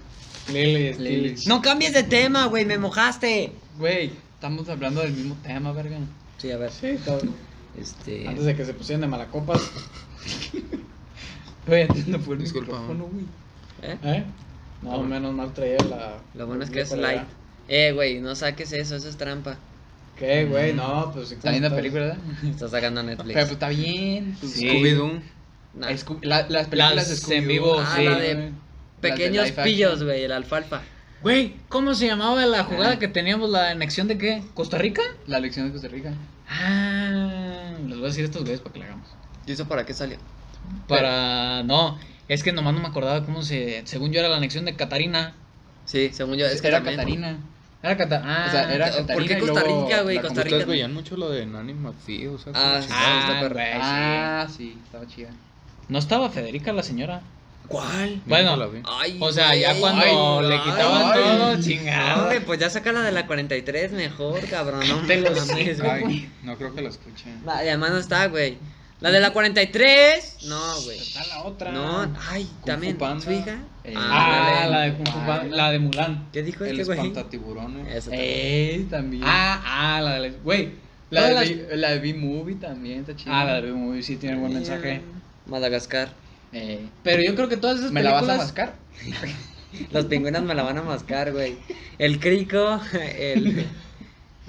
[0.48, 1.48] Stitch.
[1.48, 3.52] No cambies de tema, güey, me mojaste.
[3.78, 5.98] Güey, estamos hablando del mismo tema, verga.
[6.38, 6.72] Sí, a ver.
[6.72, 7.34] Sí, cabrón.
[7.80, 8.28] Este.
[8.28, 9.62] Antes de que se pusieran de malacopas.
[11.68, 13.26] Güey, no fue el Disculpa, micrófono, güey.
[13.82, 13.98] ¿eh?
[14.04, 14.24] ¿Eh?
[14.82, 16.18] No, menos mal traía la.
[16.34, 17.24] Lo bueno es que es light.
[17.68, 19.58] Eh, güey, no saques eso, eso es trampa.
[20.18, 20.74] ¿Qué, güey?
[20.74, 21.32] No, pues.
[21.32, 22.18] Está viendo película, ¿verdad?
[22.50, 23.34] Está sacando Pero Netflix.
[23.40, 24.38] pues está bien.
[24.40, 24.68] pues, Sí.
[24.68, 25.22] Scooby-Doo.
[25.76, 25.90] Nah.
[25.92, 28.04] Scoo- la- las películas Las de en vivo, Ah, sí.
[28.06, 28.52] la de.
[29.02, 30.82] Pequeños pillos, güey, el alfalfa.
[31.22, 33.00] Güey, ¿cómo se llamaba la jugada Ah.
[33.00, 33.50] que teníamos?
[33.50, 34.44] ¿La anexión de qué?
[34.54, 35.02] ¿Costa Rica?
[35.26, 36.14] La lección de Costa Rica.
[36.50, 39.08] Ah, les voy a decir estos güeyes para que la hagamos.
[39.46, 40.18] ¿Y eso para qué salió?
[40.88, 41.64] Para.
[41.64, 43.82] No, es que nomás no me acordaba cómo se.
[43.86, 45.34] Según yo era la anexión de Catarina.
[45.86, 47.38] Sí, según yo, es que era también- Catarina.
[47.82, 48.46] Era Catarina.
[48.48, 50.18] o sea, era ¿por qué Costa Rica, güey?
[50.20, 50.66] Costa ¿Ustedes Rica.
[50.72, 52.28] veían mucho lo de Nanny McPhee?
[52.28, 52.88] O sea, Ah, sí.
[52.90, 53.56] está sí.
[53.82, 55.30] Ah, sí, estaba chida.
[55.88, 57.22] No estaba Federica la señora.
[57.68, 58.22] ¿Cuál?
[58.26, 58.82] Bueno, la vi.
[58.86, 60.02] Ay, O sea, ya cuando
[60.40, 61.20] Ay, le quitaban ay.
[61.22, 62.24] todo, chingado.
[62.24, 64.88] Hombre, pues ya saca la de la 43 mejor, cabrón.
[64.88, 65.90] No Te lo mames, sé, güey.
[66.06, 67.26] Ay, no creo que la escuché.
[67.46, 68.58] La- y además no está, güey.
[69.00, 70.98] La de la 43, no, güey.
[70.98, 71.72] Está la otra.
[71.72, 72.98] No, ay, Fu también.
[72.98, 73.24] Panda.
[73.24, 73.58] ¿Su hija?
[73.84, 76.30] Eh, Ah, la de Kung Fu Panda- la de Mulan.
[76.34, 76.98] ¿Qué dijo El este güey?
[76.98, 77.88] espantatiburones.
[77.96, 78.22] Eso también.
[78.82, 79.24] Eh, también.
[79.26, 79.62] Ah,
[79.98, 80.32] ah, la de.
[80.32, 80.72] Güey.
[81.12, 83.40] la, todas de las- B- la de B-Movie también está chida.
[83.40, 85.02] Ah, la de Movie sí tiene buen mensaje.
[85.46, 86.10] Madagascar.
[86.54, 88.46] Eh, Pero yo creo que todas esas ¿Me la vas a películas.
[88.48, 88.74] mascar?
[89.92, 91.58] Los pingüinos me la van a mascar, güey.
[92.00, 92.80] El crico,
[93.18, 93.66] el.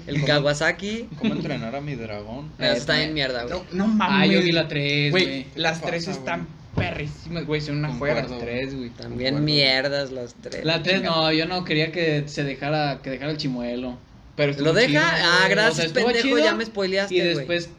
[0.07, 1.07] El Kawasaki.
[1.19, 2.51] ¿Cómo entrenar a mi dragón?
[2.57, 3.53] Eso está en mierda, güey.
[3.53, 4.29] No, no mames.
[4.29, 6.87] Ah, yo vi la 3, Güey, las ¿Qué tres pasa, están güey?
[6.87, 7.61] perrísimas, güey.
[7.61, 8.89] Son una juega las Concuerdo, tres, güey.
[8.91, 9.45] También Concuerdo.
[9.45, 10.63] mierdas las tres.
[10.65, 13.97] La 3 no, yo no quería que se dejara que dejara el chimuelo.
[14.35, 14.87] Pero ¿Lo deja?
[14.87, 17.35] chido, ah, gracias, O sea, pendejo, chido, ya me spoileaste, Y güey.
[17.35, 17.69] después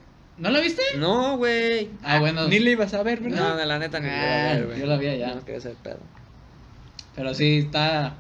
[0.41, 0.83] ¿No la viste?
[0.99, 1.91] No, güey.
[2.03, 2.49] Ah, bueno.
[2.49, 3.51] Ni le ibas a ver, ¿verdad?
[3.51, 4.81] No, de la neta ni la iba a Ah, ver, güey.
[4.81, 5.35] yo la vi allá.
[5.35, 5.99] No quería ser pedo.
[7.15, 8.15] Pero sí, está.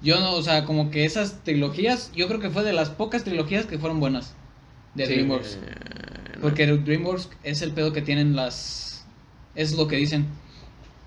[0.00, 3.22] Yo no, o sea, como que esas trilogías, yo creo que fue de las pocas
[3.24, 4.34] trilogías que fueron buenas
[4.94, 5.54] de Sí, DreamWorks.
[5.54, 5.58] Eh,
[6.36, 6.40] no.
[6.40, 9.04] Porque DreamWorks es el pedo que tienen las.
[9.54, 10.26] Es lo que dicen.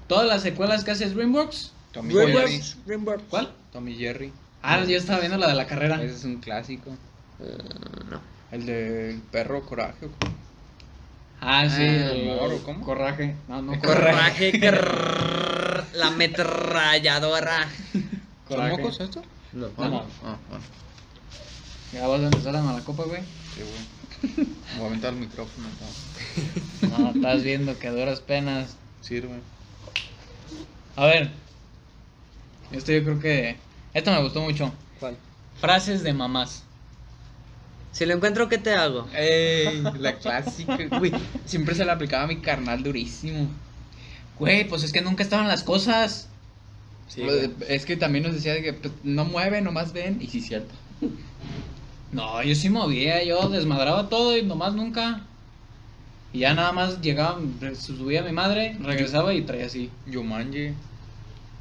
[0.07, 1.71] Todas las secuelas que hace DreamWorks.
[1.91, 2.31] Tommy Jerry.
[2.31, 3.23] Dreamworks, Dreamworks.
[3.29, 3.51] ¿Cuál?
[3.73, 4.31] Tommy Jerry.
[4.61, 5.95] Ah, yo estaba viendo la de la carrera.
[6.03, 6.91] Ese es un clásico.
[7.41, 7.57] Eh,
[8.11, 8.34] no.
[8.55, 10.07] El del perro coraje.
[11.41, 11.81] Ah, sí.
[11.81, 12.85] Ah, el Moro, ¿cómo?
[12.85, 13.35] Corraje.
[13.49, 14.51] No, no, corraje.
[14.53, 17.67] Coraje, crrr, la metralladora.
[18.47, 19.21] ¿Son mocos esto?
[19.51, 19.67] No.
[19.77, 19.97] No, no.
[20.23, 20.59] Ah, ah.
[21.91, 23.23] Ya vas a empezar a la copa, güey.
[23.53, 24.47] Sí, güey.
[24.77, 25.67] Voy a aventar el micrófono.
[25.67, 26.97] no.
[26.97, 28.77] No, estás viendo que a duras penas.
[29.01, 29.41] Sirve.
[30.95, 31.29] A ver.
[32.71, 33.57] Esto yo creo que.
[33.93, 34.71] Esto me gustó mucho.
[35.01, 35.17] ¿Cuál?
[35.59, 36.64] Frases de mamás.
[37.95, 39.07] Si lo encuentro, ¿qué te hago?
[39.15, 41.13] Ey, la clásica, güey.
[41.45, 43.47] Siempre se la aplicaba a mi carnal durísimo.
[44.37, 46.27] Güey, pues es que nunca estaban las cosas.
[47.07, 50.17] Sí, Pues, es que también nos decía de que pues, no mueve, nomás ven.
[50.21, 50.75] Y sí, cierto.
[52.11, 55.21] No, yo sí movía, yo desmadraba todo y nomás nunca.
[56.33, 59.89] Y ya nada más llegaba, re- subía mi madre, regresaba y traía así.
[60.05, 60.73] Yumanji.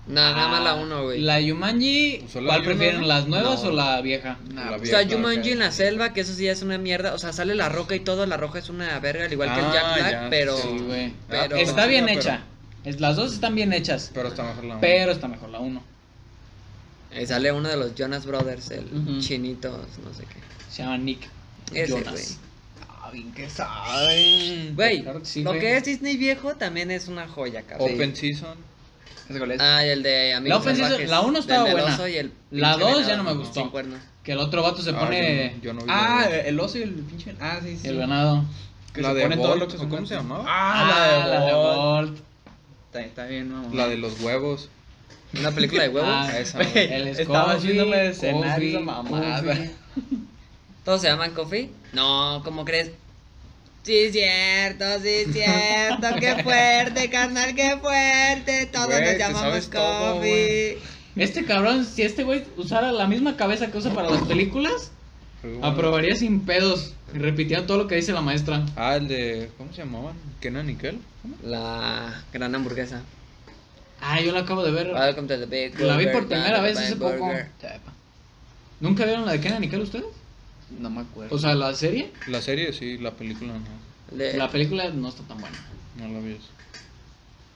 [0.06, 1.22] No, nada más la uno, güey.
[1.22, 3.70] La Yumanji, Pues ¿cuál prefieren, las nuevas No.
[3.70, 4.36] o la vieja?
[4.52, 5.52] Nah, La O vieja, sea, Jumanji ok.
[5.54, 7.14] en la selva, que eso sí es una mierda.
[7.14, 8.26] O sea, sale la roca y todo.
[8.26, 10.56] La roca es una verga, al igual que el Ah, Jack Black, ya, pero.
[10.58, 11.14] Sí.
[11.28, 12.42] Pero- Está bien pero- hecha.
[12.84, 14.10] Es, las dos están bien hechas.
[14.12, 15.82] Pero está mejor la Pero está mejor la uno.
[17.18, 19.20] Y sale uno de los Jonas Brothers, el Ujú.
[19.20, 19.70] chinito,
[20.04, 20.36] no sé qué.
[20.70, 21.28] Se llama Nick
[21.72, 22.38] Ese, Jonas.
[22.90, 24.74] Ah, bien que saben.
[24.74, 27.94] Güey, sí, lo que es Disney viejo también es una joya, cabrón.
[27.94, 28.58] Open Season.
[29.28, 29.60] ¿Ese cuál es?
[29.60, 31.94] Ah, y el de La Amigos Season- Salvajes, la uno estaba buena.
[31.94, 33.72] oso y el La dos ya no me gustó.
[34.22, 36.60] Que el otro vato se Ah, pone yo no, yo no vi Ah, la, el
[36.60, 37.34] oso y el pinche.
[37.40, 37.88] Ah, sí, sí.
[37.88, 38.44] el ganado.
[38.92, 40.44] Que la se de pone todo Bolt, lo que ¿o son ¿cómo se llamaba?
[40.46, 42.08] Ah, la de Bolt.
[42.10, 42.18] Bolt.
[42.86, 43.68] Está, está bien, mamá.
[43.74, 44.68] la de los huevos.
[45.38, 46.10] Una película de huevos.
[46.12, 46.60] Ah, esa.
[46.60, 49.42] El estaba haciéndome de esa mamada.
[50.84, 51.70] ¿Todos se llaman Coffee?
[51.92, 52.90] No, ¿cómo crees?
[53.84, 56.06] Sí, es cierto, sí, es cierto.
[56.18, 58.66] Qué fuerte, carnal, qué fuerte.
[58.72, 60.78] Todos Güey, nos llamamos Kobe.
[61.16, 64.90] Este cabrón, si este güey usara la misma cabeza que usa para las películas,
[65.60, 66.94] aprobaría sin pedos.
[67.14, 68.64] Y repitiendo todo lo que dice la maestra.
[68.74, 69.50] Ah, el de.
[69.58, 70.14] ¿Cómo se llamaban?
[70.40, 70.78] ¿Kenan y.
[71.42, 73.02] La gran hamburguesa.
[74.00, 74.92] Ah, yo la acabo de ver.
[74.94, 77.30] Welcome to the big La vi por primera vez hace poco.
[78.80, 80.06] ¿Nunca vieron la de Kenan y Kel ustedes?
[80.78, 81.34] No me acuerdo.
[81.34, 82.10] O sea, la serie.
[82.26, 84.16] La serie sí, la película no.
[84.16, 85.56] De- La película no está tan buena.
[85.96, 86.36] No la vi.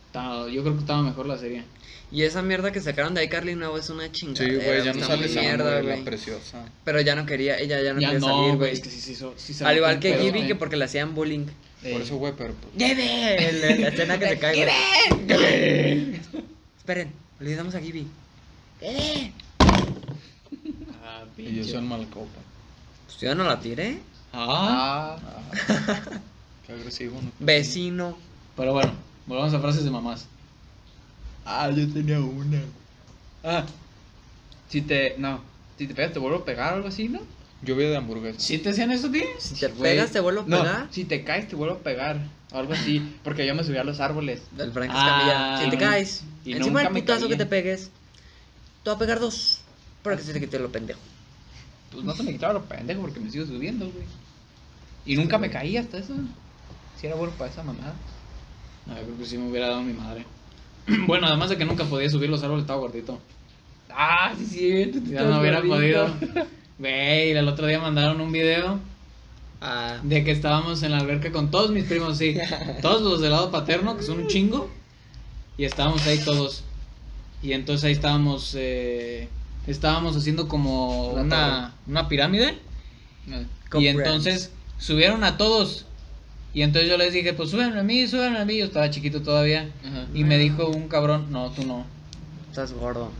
[0.06, 1.64] Está- yo creo que estaba mejor la serie.
[2.10, 4.64] Y esa mierda que sacaron de iCarly nuevo es una Sí, chingadera.
[4.64, 6.64] güey, ya no sale mierda, güey, preciosa.
[6.84, 8.72] Pero ya no quería, ella ya no ya quería no, salir, güey.
[8.72, 11.14] Es que sí, sí, sí, sí Al igual que un Gibby, que porque le hacían
[11.14, 11.46] bullying.
[11.82, 12.54] Eh, Por eso, güey, pero.
[12.54, 12.72] pues.
[12.90, 14.64] El- La escena que se cae,
[15.28, 16.20] güey.
[16.78, 18.06] Esperen, olvidamos a Gibby.
[18.80, 19.32] ¡Eh!
[21.10, 22.40] Ah, Y yo soy el malcopa.
[23.08, 23.98] Pues yo no la tiré.
[24.34, 25.18] Ah.
[25.18, 25.18] Ah,
[26.66, 27.30] Qué agresivo, ¿no?
[27.40, 28.18] Vecino.
[28.54, 28.92] Pero bueno,
[29.26, 30.26] volvamos a frases de mamás.
[31.46, 32.60] ah, yo tenía una.
[33.42, 33.64] Ah,
[34.68, 35.14] si te.
[35.16, 35.40] No,
[35.78, 37.20] si te pegas, te vuelvo a pegar o algo así, ¿no?
[37.62, 38.38] Yo vi de hamburguesa.
[38.38, 39.24] ¿Sí te hacían eso, tío?
[39.38, 40.86] Si te pegas, te vuelvo a No, pegar.
[40.90, 42.20] si te caes, te vuelvo a pegar.
[42.52, 43.16] O algo así.
[43.24, 44.42] Porque yo me subí a los árboles.
[44.58, 45.58] El Frank Ah, Escamilla.
[45.64, 47.90] Si te caes, y encima del me putazo que te pegues,
[48.84, 49.62] te va a pegar dos.
[50.02, 51.00] Para que se te quite lo pendejo.
[51.92, 54.04] Pues no se me quitaba lo pendejo porque me sigo subiendo, güey.
[55.06, 56.14] Y nunca me caí hasta eso.
[57.00, 57.94] Si era bueno para esa mamada.
[58.86, 60.24] No, yo creo que sí me hubiera dado mi madre.
[61.06, 63.18] bueno, además de que nunca podía subir los árboles, estaba gordito.
[63.90, 64.90] Ah, sí, sí.
[64.92, 66.06] tú Ya no hubiera gordito.
[66.16, 66.46] podido.
[66.78, 68.78] Güey, el otro día mandaron un video
[69.60, 72.36] Ah, de que estábamos en la alberca con todos mis primos, sí.
[72.82, 74.70] Todos los del lado paterno, que son un chingo.
[75.56, 76.62] Y estábamos ahí todos.
[77.42, 78.54] Y entonces ahí estábamos.
[78.56, 79.28] eh,
[79.70, 82.58] estábamos haciendo como La una, una pirámide.
[83.26, 83.80] No.
[83.80, 85.84] Y entonces subieron a todos.
[86.54, 88.56] Y entonces yo les dije, pues súbenme a mí, súbenme a mí.
[88.58, 89.68] Yo estaba chiquito todavía.
[89.86, 90.06] Ajá.
[90.14, 91.84] Y me dijo un cabrón, no, tú no.
[92.50, 93.10] estás gordo.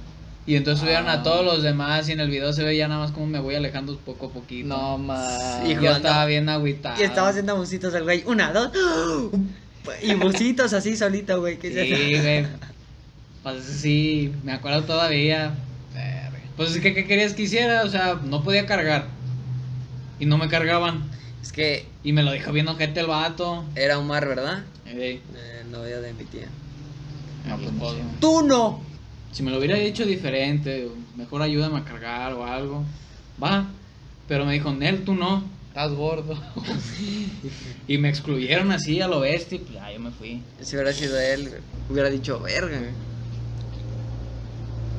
[0.46, 1.12] Y entonces subieron Ah.
[1.14, 3.38] a todos los demás y en el video se ve ya nada más como me
[3.38, 4.68] voy alejando poco a poquito.
[4.68, 5.60] No, más.
[5.66, 6.98] Y yo estaba bien agüitado.
[6.98, 8.22] Y estaba haciendo busitos el güey.
[8.26, 8.70] Una, dos.
[10.02, 11.58] Y busitos así solito, güey.
[11.58, 12.46] que se- Sí, güey.
[13.42, 15.54] Pues sí, me acuerdo todavía.
[16.58, 17.84] Pues es que, ¿qué querías que hiciera?
[17.84, 19.06] O sea, no podía cargar.
[20.18, 21.08] Y no me cargaban.
[21.40, 23.64] Es que Y me lo dijo viendo gente el vato.
[23.76, 24.64] era Omar, ¿verdad?
[24.84, 25.20] Eh,
[25.62, 26.48] El novio de mi tía.
[27.48, 27.96] No, pues no sé.
[28.20, 28.82] ¡Tú no!
[29.30, 32.84] Si me lo hubiera dicho diferente, mejor ayúdame a cargar o algo.
[33.42, 33.66] Va.
[34.26, 35.44] Pero me dijo, Nel, tú no.
[35.68, 36.36] Estás gordo.
[37.86, 40.42] Y me excluyeron así a lo bestia y pues ya yo me fui.
[40.60, 41.48] Si hubiera sido él,
[41.88, 42.80] hubiera dicho, verga.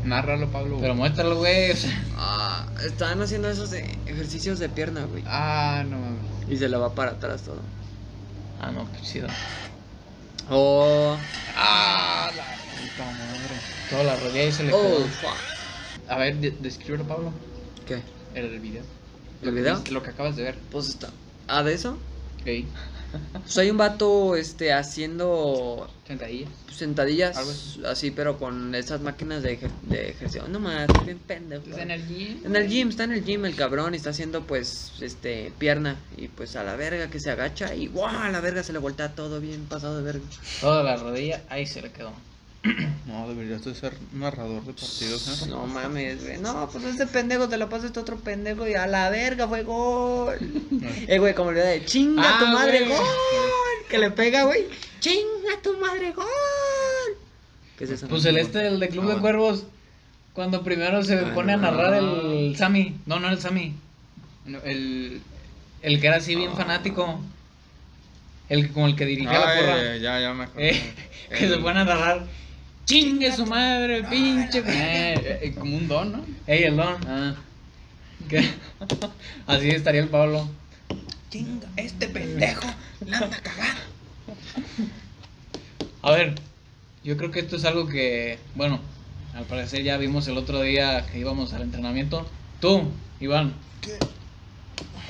[0.03, 0.77] Nárralo, Pablo.
[0.79, 1.71] Pero muéstralo, güey.
[1.71, 5.23] O sea, Ah, estaban haciendo esos de ejercicios de pierna, güey.
[5.27, 6.19] Ah, no mames.
[6.49, 7.61] Y se le va para atrás todo.
[8.61, 9.27] ah, no, qué chido.
[10.49, 11.15] Oh,
[11.55, 13.55] Ah, la puta madre.
[13.89, 15.05] Toda la rodilla y se le oh, quedó.
[16.13, 17.31] A ver, de- descríbelo, Pablo.
[17.87, 18.01] ¿Qué?
[18.33, 18.83] El video.
[19.43, 19.81] ¿El video?
[19.91, 20.57] Lo que acabas de ver.
[20.71, 21.09] Pues está.
[21.47, 21.97] Ah, de eso.
[22.41, 22.65] Ok.
[23.33, 26.49] Pues hay un vato, este, haciendo Sentadillas.
[26.71, 27.81] sentadillas Algo así.
[27.85, 30.47] así, pero con esas máquinas de, ejer- de ejercicio.
[30.47, 31.63] No más, bien pendejo.
[31.63, 32.45] ¿Estás en el gym?
[32.45, 35.95] En el gym, está en el gym el cabrón y está haciendo pues este pierna
[36.17, 38.07] y pues a la verga que se agacha y ¡guau!
[38.09, 40.25] a la verga se le voltea todo bien pasado de verga.
[40.61, 42.11] Toda la rodilla, ahí se le quedó.
[43.05, 45.49] No, deberías de ser narrador de partidos, ¿eh?
[45.49, 46.37] No mames, güey.
[46.37, 49.63] No, pues este pendejo te lo pasa este otro pendejo y a la verga fue
[49.63, 50.37] gol.
[51.07, 52.91] eh, güey, como le da de chinga Ah, tu madre güey.
[52.97, 53.07] gol.
[53.89, 54.65] Que le pega, güey.
[54.99, 56.25] Chinga tu madre gol.
[57.77, 58.07] ¿Qué es eso?
[58.07, 59.21] Pues el este, el de Club Ah, de bueno.
[59.21, 59.63] Cuervos,
[60.33, 62.95] cuando primero se Ah, pone a narrar el Sammy.
[63.05, 63.73] No, no el Sammy.
[64.45, 65.21] No, el.
[65.81, 66.57] El que era así bien Ah.
[66.57, 67.19] fanático.
[68.49, 69.97] El que- como el que dirigía la porra.
[69.97, 70.47] ya, ya me.
[70.57, 70.93] Eh,
[71.29, 72.25] que se pone a narrar.
[72.89, 74.63] Chingue su madre, el pinche.
[74.65, 76.25] Eh, Eh, como un don, ¿no?
[76.47, 76.95] Ey, el don.
[77.07, 77.35] Ah.
[78.27, 78.49] Que-
[79.47, 80.49] Así estaría el Pablo.
[81.29, 82.65] Chinga, este pendejo.
[83.05, 83.75] La anda a cagar.
[86.01, 86.33] A ver,
[87.03, 88.79] yo creo que esto es algo que, bueno,
[89.35, 92.27] al parecer ya vimos el otro día que íbamos al entrenamiento.
[92.59, 93.53] Tú, Iván,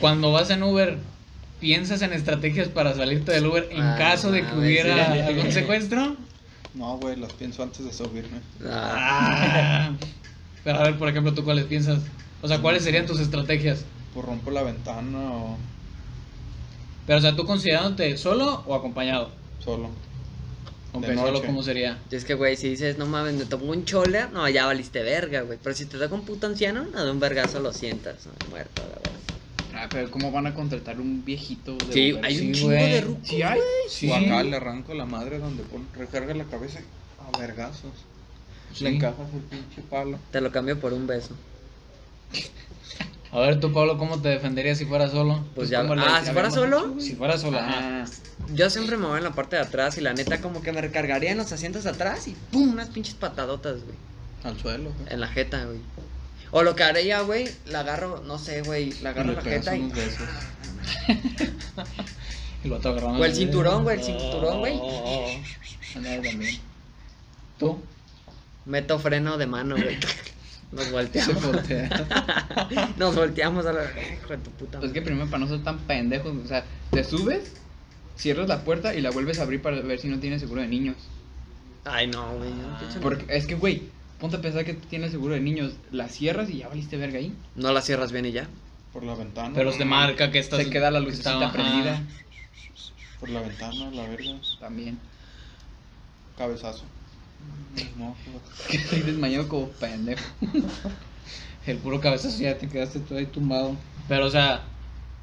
[0.01, 0.97] cuando vas en Uber,
[1.61, 5.19] ¿piensas en estrategias para salirte del Uber en Ah, caso de que hubiera sí.
[5.21, 6.17] algún secuestro?
[6.73, 8.39] No, güey, las pienso antes de subirme.
[8.65, 9.91] Ah.
[10.63, 11.99] Pero a ver, por ejemplo, ¿tú cuáles piensas?
[12.41, 13.85] O sea, ¿cuáles serían tus estrategias?
[14.13, 15.57] Pues rompo la ventana o
[17.05, 19.31] Pero, o sea, ¿tú considerándote solo o acompañado?
[19.59, 19.89] solo.
[20.91, 21.45] Ok, De solo, noche.
[21.45, 21.99] ¿cómo sería?
[22.09, 25.03] y es que, güey, si dices, no mames, me tomo un choler, no, ya valiste
[25.03, 25.59] verga, güey.
[25.61, 28.33] Pero si te toca un puto anciano, no, de un vergazo lo sientas, ¿no?
[28.49, 29.38] muerto, la verdad.
[29.81, 32.91] Ah, pero ¿cómo van a contratar un viejito de Sí, hay un Sí, chingo güey.
[32.91, 33.59] de rucos, Sí hay.
[33.89, 34.09] Sí.
[34.09, 36.79] O acá le arranco la madre donde pon, recarga la cabeza
[37.33, 37.91] a vergazos.
[38.79, 40.19] Le encajas el pinche palo.
[40.31, 41.33] Te lo cambio por un beso.
[43.31, 45.43] A ver, tú, Pablo, ¿cómo te defenderías si fuera solo?
[45.55, 45.81] Pues ya.
[45.83, 46.95] ¿cómo le Ah, si fuera solo.
[46.99, 48.03] Si fuera solo, ajá.
[48.03, 48.05] Ah,
[48.53, 50.81] Yo siempre me voy en la parte de atrás y la neta como que me
[50.81, 53.95] recargaría en los asientos de atrás y pum, unas pinches patadotas, güey.
[54.43, 54.91] Al suelo.
[54.91, 55.13] güey.
[55.13, 55.77] En la jeta, güey.
[56.51, 59.91] O lo que haría, güey, la agarro, no sé, güey, la agarro la jeta y...
[62.63, 64.73] El vato agarrando O el cinturón, güey, el cinturón, güey.
[65.95, 66.59] Ándale, también.
[67.57, 67.79] ¿Tú?
[68.65, 69.97] Meto freno de mano, güey.
[70.71, 71.41] Nos volteamos.
[71.41, 71.89] Se voltea.
[72.97, 73.83] Nos volteamos a la...
[73.83, 75.11] Hijo de tu puta Pues es que madre.
[75.13, 77.53] primero para no ser tan pendejos, o sea, te subes,
[78.15, 80.67] cierras la puerta y la vuelves a abrir para ver si no tienes seguro de
[80.67, 80.97] niños.
[81.85, 82.51] Ay, no, güey.
[82.51, 86.07] no, Porque es que, güey, ponte a pensar que tú tienes seguro de niños, la
[86.09, 87.33] cierras y ya valiste verga ahí.
[87.55, 88.47] No la cierras bien y ya.
[88.93, 89.51] Por la ventana.
[89.55, 90.63] Pero se marca que estás...
[90.63, 92.01] Se queda la que lucecita está- prendida
[93.19, 94.31] Por la ventana, la verga.
[94.59, 94.97] también.
[96.37, 96.83] Cabezazo.
[97.97, 98.15] No,
[98.69, 100.23] Estoy desmayado como pendejo.
[101.65, 103.75] El puro cabezazo ya te quedaste tú ahí tumbado.
[104.07, 104.63] Pero, o sea,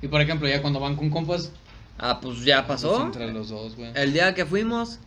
[0.01, 1.51] y por ejemplo, ya cuando van con compas,
[1.99, 3.03] Ah, pues ya pues pasó.
[3.07, 3.91] entre los dos, güey.
[3.95, 4.99] El día que fuimos,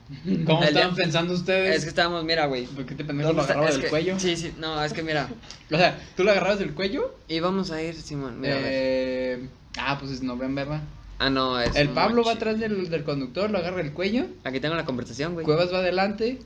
[0.45, 1.75] ¿cómo El estaban día- pensando ustedes?
[1.78, 2.65] es que estábamos, mira, güey.
[2.65, 4.19] ¿Por qué te pendejo lo agarrabas del que- cuello?
[4.19, 5.30] Sí, sí, no, es que mira,
[5.71, 7.15] O sea, tú lo agarrabas del cuello.
[7.28, 8.65] íbamos a ir, Simón, mira, a ver.
[8.73, 9.47] eh,
[9.78, 10.84] ah, pues es november, ¿verdad?
[11.19, 14.25] Ah, no, es El Pablo va atrás del, del conductor, lo agarra el cuello.
[14.43, 15.45] Aquí tengo la conversación, güey.
[15.45, 16.39] Cuevas va adelante,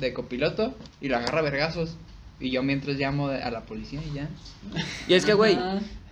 [0.00, 1.96] de copiloto, y lo agarra a vergazos.
[2.38, 4.28] Y yo mientras llamo a la policía y ya.
[5.08, 5.58] Y es que, güey,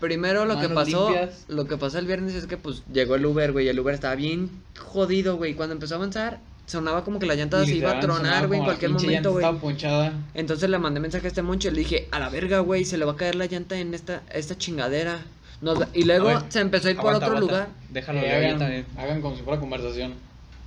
[0.00, 1.44] primero lo que pasó, limpias.
[1.48, 4.14] lo que pasó el viernes es que, pues, llegó el Uber, güey, el Uber estaba
[4.14, 5.54] bien jodido, güey.
[5.54, 8.64] Cuando empezó a avanzar, sonaba como que la llanta se iba a tronar, güey, en
[8.64, 9.44] cualquier momento, güey.
[9.44, 10.12] Estaba ponchada.
[10.32, 12.96] Entonces le mandé mensaje a este moncho y le dije, a la verga, güey, se
[12.96, 15.18] le va a caer la llanta en esta, esta chingadera.
[15.60, 17.52] Nos Y luego ver, se empezó a ir por Aguanta, otro aguanta.
[17.66, 17.68] lugar.
[17.90, 18.86] Déjalo, Eh, hagan, también.
[18.96, 20.14] hagan como si fuera conversación.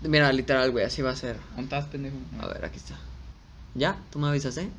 [0.03, 1.35] Mira, literal, güey, así va a ser.
[1.55, 2.15] ¿Dónde estás, pendejo?
[2.39, 2.95] A ver, aquí está.
[3.75, 3.97] ¿Ya?
[4.11, 4.69] ¿Tú me avisas, eh?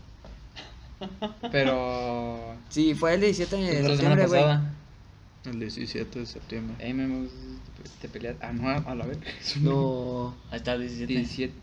[1.53, 2.57] Pero.
[2.69, 5.55] Sí, fue el 17 de la semana septiembre, güey.
[5.55, 6.77] El 17 de septiembre.
[6.81, 7.29] Eh, me me-
[8.01, 8.37] te peleas.
[8.41, 9.19] Ah, no, a la vez.
[9.61, 10.35] No.
[10.51, 11.13] Ahí está el 17.
[11.13, 11.55] 17.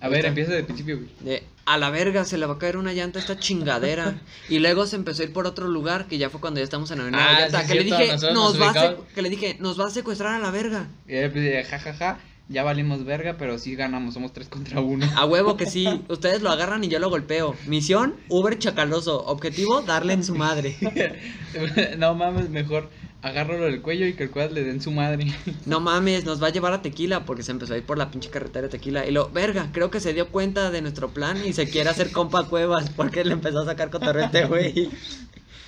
[0.00, 1.08] A ver, empieza de principio, güey.
[1.20, 4.20] De, a la verga, se le va a caer una llanta a esta chingadera.
[4.48, 6.90] y luego se empezó a ir por otro lugar, que ya fue cuando ya estamos
[6.90, 8.96] en la avenida Ah, Vallarta, sí, que le cierto, dije, nosotros nos nos va a
[9.14, 10.88] que le dije, nos va a secuestrar a la verga.
[11.06, 12.18] Y él pues, dije, ja, ja, ja,
[12.52, 15.06] ya valimos verga, pero sí ganamos, somos 3 contra 1.
[15.16, 17.56] A huevo que sí, ustedes lo agarran y yo lo golpeo.
[17.66, 19.24] Misión, Uber chacaloso.
[19.26, 20.76] Objetivo, darle en su madre.
[21.98, 22.88] no mames, mejor
[23.22, 25.26] agárralo del cuello y que el cuadro le den su madre.
[25.66, 28.10] No mames, nos va a llevar a Tequila porque se empezó a ir por la
[28.10, 29.06] pinche carretera de Tequila.
[29.06, 32.10] Y lo, verga, creo que se dio cuenta de nuestro plan y se quiere hacer
[32.10, 34.90] compa Cuevas porque le empezó a sacar cotorrete, güey.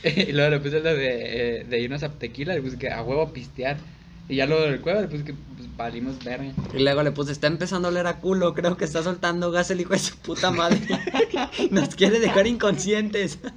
[0.04, 3.02] y luego le puse lo de, eh, de irnos a tequila, le puse que a
[3.02, 3.78] huevo pistear.
[4.28, 6.52] Y ya luego del cueva le puse que pues, valimos verga.
[6.72, 9.70] Y luego le puse, está empezando a oler a culo, creo que está soltando gas
[9.70, 10.80] el hijo de su puta madre.
[11.70, 13.38] Nos quiere dejar inconscientes.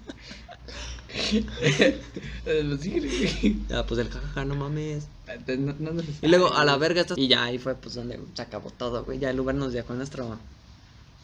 [1.32, 1.98] Eh,
[2.46, 5.08] pues, pues el jajaja, no mames.
[5.28, 7.16] Entonces, no, no, no- Y luego a la verga esto.
[7.18, 9.18] Y ya ahí fue pues donde se acabó todo, güey.
[9.20, 10.26] Ya el Uber nos dejó nuestra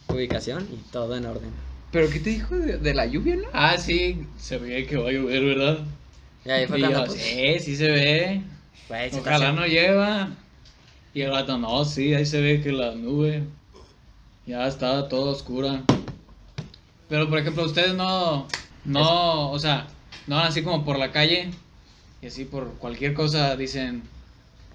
[0.08, 1.50] ubicación y todo en orden.
[1.92, 3.44] ¿Pero qué te dijo de, de la lluvia, no?
[3.52, 5.78] Ah, sí, se ve que va a llover, ¿verdad?
[6.44, 8.42] Y ahí fue Y cuando yo, pues, sí, sí se ve.
[8.88, 10.30] Está Ojalá no lleva.
[11.12, 13.44] Y el rato, no, sí, ahí se ve que la nube
[14.46, 15.82] ya está toda oscura.
[17.08, 18.46] Pero, por ejemplo, ustedes no,
[18.84, 19.86] no, o sea,
[20.26, 21.50] no van así como por la calle
[22.20, 24.02] y así por cualquier cosa dicen,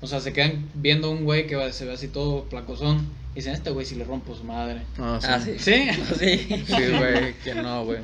[0.02, 3.54] o sea, se quedan viendo un güey que se ve así todo placosón y dicen,
[3.54, 4.82] este güey si le rompo su madre.
[4.98, 5.56] Ah, Ah, sí.
[5.60, 5.88] ¿Sí?
[6.20, 6.64] Sí.
[6.68, 8.00] Sí, güey, que no, güey.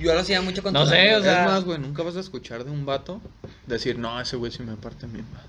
[0.00, 2.20] Yo lo hacía mucho con No sé, o sea- es más, güey, nunca vas a
[2.20, 3.20] escuchar de un vato
[3.66, 5.48] decir, no, ese güey sí me parte mi madre.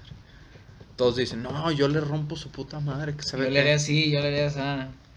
[0.98, 3.74] Todos dicen, no, yo le rompo su puta madre, que se Yo ve le haré
[3.74, 4.60] así, yo le haré así.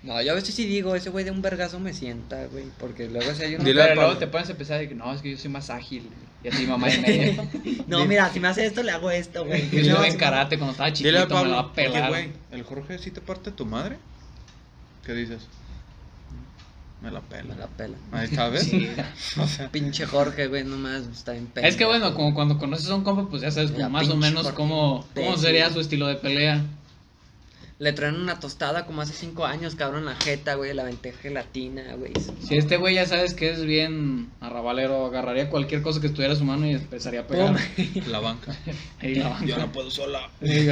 [0.03, 2.67] No, yo a veces sí digo, ese güey de un vergazo me sienta, güey.
[2.79, 4.19] Porque luego si hay a Pero luego Pablo.
[4.19, 6.09] te pones a empezar de que no, es que yo soy más ágil.
[6.45, 7.49] Y así mamá y media.
[7.89, 9.69] No, mira, si me hace esto, le hago esto, güey.
[9.71, 12.11] Yo No, en karate cuando estaba chiquito Dile a me la va Pablo, a pelar.
[12.13, 13.97] oye, güey, ¿el Jorge sí te parte tu madre?
[15.05, 15.41] ¿Qué dices?
[17.03, 17.55] Me la pela.
[17.55, 17.97] Me la pela.
[18.13, 18.71] Ahí está, ¿ves?
[19.41, 22.95] O sea, Pinche Jorge, güey, nomás está bien Es que bueno, como cuando conoces a
[22.97, 24.57] un compa, pues ya sabes como más o menos Jorge.
[24.57, 26.63] cómo, cómo sería su estilo de pelea.
[27.79, 31.95] Le traen una tostada como hace cinco años, cabrón, la jeta, güey, la vente gelatina,
[31.95, 32.13] güey.
[32.43, 36.37] Si este güey ya sabes que es bien arrabalero, agarraría cualquier cosa que estuviera a
[36.37, 37.55] su mano y empezaría a pegar.
[37.55, 38.03] Pum.
[38.09, 38.57] la banca.
[39.01, 39.47] Ahí la banca.
[39.47, 40.29] Yo no puedo sola.
[40.43, 40.69] Sí.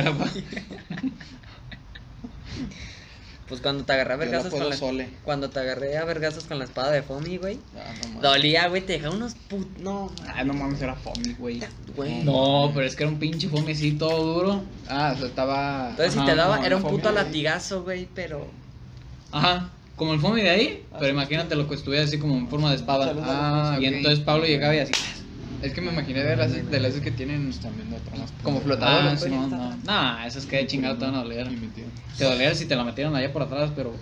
[3.49, 4.77] Pues cuando te agarré a vergazos con la...
[4.77, 5.09] sole.
[5.25, 7.61] Cuando te agarré a vergazos con la espada de Fomi, güey.
[7.77, 8.23] Ah, no mames.
[8.23, 9.69] Dolía, güey, te dejaba unos put...
[9.79, 11.63] No, Ah, no mames, era foamy, güey.
[12.25, 14.63] No, pero es que era un pinche fome así todo duro.
[14.89, 15.91] Ah, o sea, estaba.
[15.91, 18.47] Entonces si te daba, era un puto latigazo, güey, pero...
[19.31, 22.71] Ajá, como el fome de ahí, pero imagínate lo que estuviera así como en forma
[22.71, 23.15] de espada.
[23.23, 24.93] Ah, y entonces Pablo llegaba y así.
[25.67, 28.33] Es que me imaginé de las, de las que tienen También de otras.
[28.43, 29.21] como Ah, flotadores.
[29.21, 29.33] sí, pues.
[29.33, 29.77] no, no.
[29.85, 31.49] Nah, esas que de chingado te van a doler.
[32.17, 33.93] Te dolería si te la metieron allá por atrás, pero.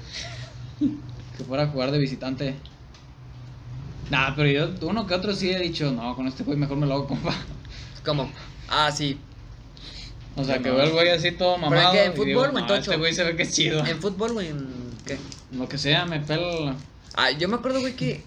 [0.78, 2.54] Que fuera a jugar de visitante.
[4.10, 6.86] Nah, pero yo, uno que otro sí he dicho, no, con este güey mejor me
[6.86, 7.34] lo hago compa.
[8.04, 8.30] ¿Cómo?
[8.68, 9.18] Ah, sí.
[10.36, 11.94] O sea, que veo el güey así todo Pero mamado.
[11.94, 13.84] ¿en fútbol digo, o en "No, tocho?" Este güey se ve que es chido.
[13.86, 14.68] ¿En fútbol o en
[15.06, 15.16] qué?
[15.52, 16.74] Lo que sea, me pela.
[17.16, 18.22] Ah, yo me acuerdo, güey, que...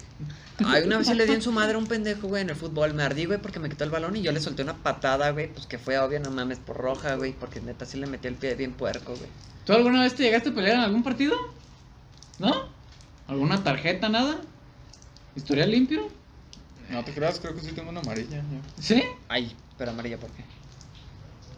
[0.64, 2.56] Ay, una vez sí le di en su madre a un pendejo, güey, en el
[2.56, 2.94] fútbol.
[2.94, 5.52] Me ardí, güey, porque me quitó el balón y yo le solté una patada, güey,
[5.52, 8.34] pues que fue obvio, no mames, por roja, güey, porque neta sí le metí el
[8.34, 9.30] pie bien puerco, güey.
[9.64, 11.36] ¿Tú alguna vez te llegaste a pelear en algún partido?
[12.38, 12.68] ¿No?
[13.26, 14.40] ¿Alguna tarjeta, nada?
[15.36, 16.08] ¿Historial limpio?
[16.90, 18.38] No te creas, creo que sí tengo una amarilla.
[18.38, 18.82] yo.
[18.82, 19.02] ¿Sí?
[19.28, 20.42] Ay, pero amarilla, ¿por qué?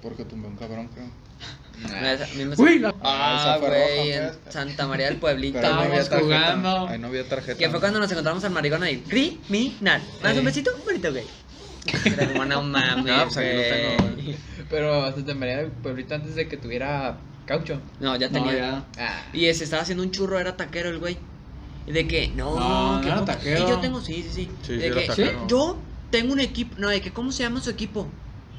[0.02, 1.06] Porque tumbé un cabrón, creo.
[1.88, 2.94] Me- a mí me- Uy, la...
[3.02, 4.52] Ah, esa fue güey, en pues.
[4.54, 6.24] Santa María del Pueblito, Pero ahí no Estábamos tarjeta.
[6.52, 6.88] jugando.
[6.88, 7.58] Ahí no había tarjeta.
[7.58, 8.98] Que fue cuando nos encontramos al maricón ahí.
[9.08, 10.02] Criminal.
[10.22, 10.38] ¿Más Eh.
[10.38, 10.70] un besito?
[10.84, 11.24] Bonito, güey.
[12.32, 14.36] Como, no mames, No, pues aquí lo tengo, güey.
[14.68, 17.80] Pero hasta te María del Pueblito antes de que tuviera caucho.
[17.98, 18.56] No, ya No, tenía.
[18.58, 18.84] ya.
[18.98, 19.22] Ah.
[19.32, 21.16] Y se estaba haciendo un churro, era taquero el güey.
[21.86, 23.64] Y de que, no, No, que no era no, taquero.
[23.64, 24.50] Y yo tengo, sí, sí, sí.
[24.62, 25.46] Sí, de que, taquero.
[25.48, 25.78] yo
[26.10, 28.06] tengo un equipo, no, de que, ¿cómo se llama su equipo?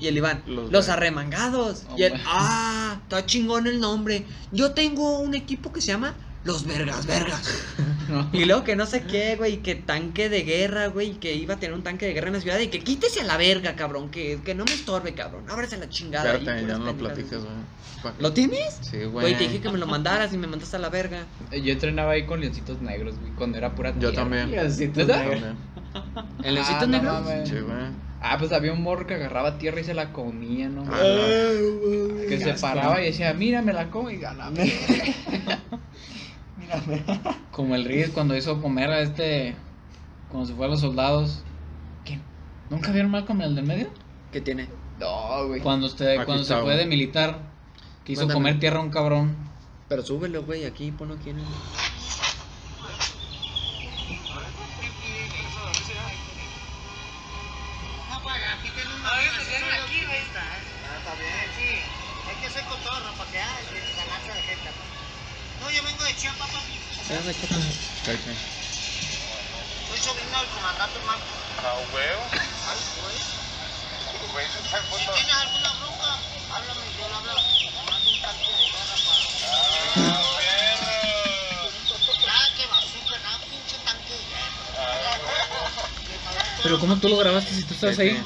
[0.02, 1.86] Y el Iván, los, Los arremangados.
[1.90, 2.24] Oh, y él, güey.
[2.26, 4.26] ah, está chingón el nombre.
[4.52, 7.48] Yo tengo un equipo que se llama Los Vergas Vergas.
[8.10, 8.28] No.
[8.34, 11.58] Y luego que no sé qué, güey, que tanque de guerra, güey, que iba a
[11.58, 14.10] tener un tanque de guerra en la ciudad y que quítese a la verga, cabrón,
[14.10, 15.46] que, que no me estorbe, cabrón.
[15.50, 16.38] Ábrese la chingada.
[16.38, 18.14] Puras ya no lo platiques, güey.
[18.20, 18.80] ¿Lo tienes?
[18.82, 19.38] Sí, Güey, güey.
[19.38, 21.20] te dije que me lo mandaras y me mandaste a la verga.
[21.52, 24.16] Yo entrenaba ahí con leoncitos negros, güey, cuando era pura Yo tierra.
[24.16, 24.52] también.
[24.52, 25.44] Leoncitos negros.
[26.44, 27.14] ¿El Ah, no negro?
[27.14, 27.48] mames.
[27.48, 28.11] Sí, güey.
[28.22, 30.84] Ah, pues había un morro que agarraba tierra y se la comía, ¿no?
[30.88, 31.52] Ah,
[32.30, 34.54] que se paraba y decía, mira, me la como y ganaba.
[37.52, 39.56] Como el Riz cuando hizo comer a este.
[40.30, 41.44] Cuando se fue a los soldados.
[42.06, 42.22] ¿Quién?
[42.70, 43.90] ¿Nunca vieron mal con el del medio?
[44.32, 44.70] ¿Qué tiene?
[45.00, 45.60] No, güey.
[45.60, 47.40] Cuando, usted, Aquí cuando se fue de militar.
[48.06, 48.34] Quiso Mándame.
[48.40, 49.36] comer tierra a un cabrón.
[49.90, 51.46] Pero súbelo, güey, aquí ponlo aquí en el...
[67.12, 67.56] Espérame, checa.
[68.06, 68.34] Cállate.
[69.90, 71.28] Soy sobrino del comandante Marco.
[71.60, 72.24] Ah, huevo.
[72.32, 72.80] Ay,
[74.32, 74.48] güey.
[74.48, 76.12] Si tienes alguna bronca,
[76.56, 77.36] háblame, yo le hablo.
[77.92, 79.28] Mando un tanque de guerra para.
[80.08, 80.96] Ah, perro.
[82.26, 84.56] Nada que bazooka, nada, pinche tanque de guerra.
[86.64, 88.24] Pero ¿cómo tú lo grabaste si tú estás ahí?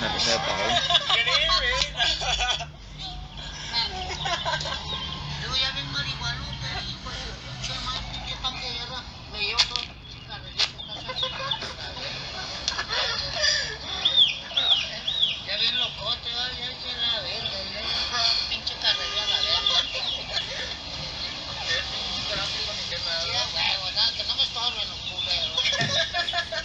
[0.00, 1.75] La de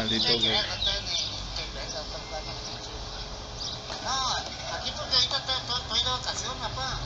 [0.00, 0.22] en el-
[4.04, 4.32] No,
[4.76, 6.98] aquí porque ahorita estoy, de vacaciones, papá.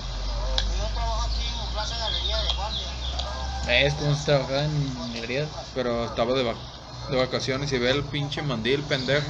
[0.79, 2.89] Yo trabajo aquí en Plaza Galería de Guardia.
[3.87, 5.49] Es como si trabajaba en galerías.
[5.75, 9.27] Pero estaba de, vac- de vacaciones y ve el pinche mandil, pendejo.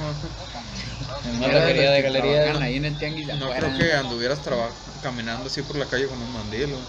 [1.25, 4.39] En una de galería de trabajan ahí en el tianguis No creo que anduvieras
[5.01, 6.67] caminando así por la calle con un mandil.
[6.71, 6.81] güey.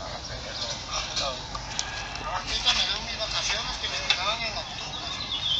[2.34, 4.84] Ahorita me dan mis vacaciones que me tocaban en octubre.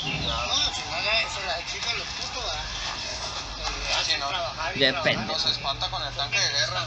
[0.04, 0.38] No,
[0.74, 2.64] si no, ya se la exigen los putos, ¿verdad?
[2.64, 4.28] Eh, hacen no.
[4.28, 5.02] trabajar y Depende.
[5.12, 5.26] trabajar.
[5.28, 6.86] Nos espanta con el tanque de guerra.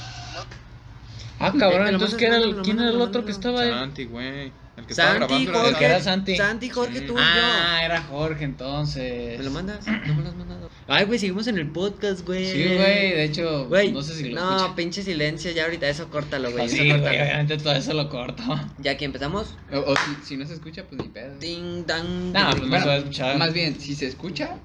[1.39, 3.69] Ah, cabrón, entonces mandas, ¿qué era el, mándamelo, ¿quién era el otro que estaba ahí?
[3.69, 4.51] Santi, güey.
[4.75, 5.69] El que estaba Santi, grabando Jorge.
[5.69, 6.35] El que era Santi.
[6.37, 7.05] Santi, Jorge, Sí.
[7.07, 7.85] tú y Ah, yo.
[7.85, 9.37] era Jorge entonces.
[9.39, 9.85] ¿Me lo mandas?
[9.87, 10.69] No me lo has mandado.
[10.87, 12.45] Ay, güey, seguimos en el podcast, güey.
[12.51, 16.09] Sí, güey, de hecho, Güey, no sé si lo no, pinche silencio, ya ahorita eso
[16.09, 16.63] córtalo, güey.
[16.63, 18.43] Ah, eso Sí, güey, obviamente todo eso lo corto.
[18.79, 19.55] Ya aquí empezamos.
[19.71, 21.37] O, o si, si no se escucha, pues ni pedo.
[21.39, 22.31] Ding, dang.
[22.31, 23.37] Nah, ding, pues no se va a escuchar.
[23.37, 24.57] Más bien, si se escucha,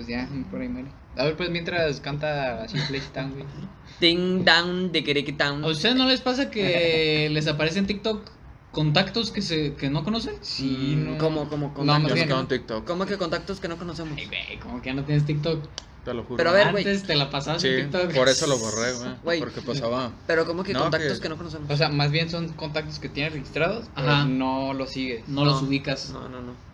[0.00, 0.88] pues ya, por ahí muere.
[1.16, 3.44] A ver, pues mientras canta así Playtime, güey.
[4.00, 5.62] Ding, dang, de down.
[5.64, 8.30] ¿A ustedes no les pasa que les aparece en TikTok
[8.72, 10.34] contactos que se que no conocen?
[10.40, 11.18] Sí, no.
[11.18, 12.02] ¿Cómo, cómo, No, contactos?
[12.02, 14.16] más Yo bien, no quedo en TikTok, ¿Cómo que contactos que no conocemos?
[14.16, 15.62] Ay, güey, como que ya no tienes TikTok.
[16.04, 16.36] te lo juro.
[16.38, 16.84] Pero a ver, güey.
[16.86, 18.14] Antes te la pasabas Sí, en TikTok.
[18.14, 18.92] por eso lo borré,
[19.22, 19.40] güey.
[19.40, 20.12] Porque pasaba.
[20.26, 21.68] Pero ¿cómo que No, contactos que- que no conocemos?
[21.70, 24.24] O sea, más bien son contactos que tienes registrados, pero Ajá.
[24.24, 25.28] no los sigues.
[25.28, 26.08] No los ubicas.
[26.10, 26.69] No, no, no.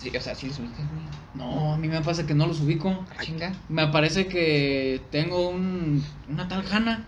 [0.00, 1.02] Sí, o sea, sí los ubicas, güey.
[1.34, 3.04] No, a mí me pasa que no los ubico.
[3.10, 3.52] Ah, chinga.
[3.68, 7.06] Me aparece que tengo un, una tal Hanna.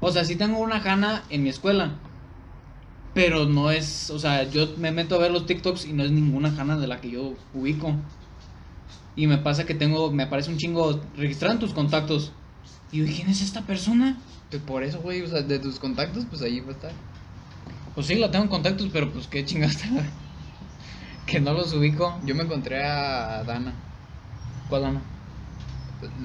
[0.00, 1.94] O sea, sí tengo una Hanna en mi escuela.
[3.14, 6.10] Pero no es, o sea, yo me meto a ver los TikToks y no es
[6.10, 7.94] ninguna Hanna de la que yo ubico.
[9.16, 12.32] Y me pasa que tengo, me aparece un chingo registrado en tus contactos.
[12.92, 14.18] Y yo, ¿quién es esta persona?
[14.50, 16.92] Pues por eso, güey, o sea, de tus contactos, pues ahí va a estar.
[17.94, 19.88] Pues sí, la tengo en contactos, pero pues qué chingaste.
[21.26, 22.20] Que no los ubico.
[22.24, 23.72] Yo me encontré a Dana,
[24.68, 25.00] ¿Cuál Dana?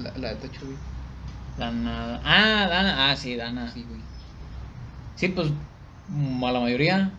[0.03, 0.77] la, la de Tacho, güey.
[1.57, 2.21] Dana.
[2.23, 3.11] Ah, Dana.
[3.11, 3.71] Ah, sí, Dana.
[3.71, 4.01] Sí, güey.
[5.15, 5.49] Sí, pues
[6.07, 7.11] mm, a la mayoría.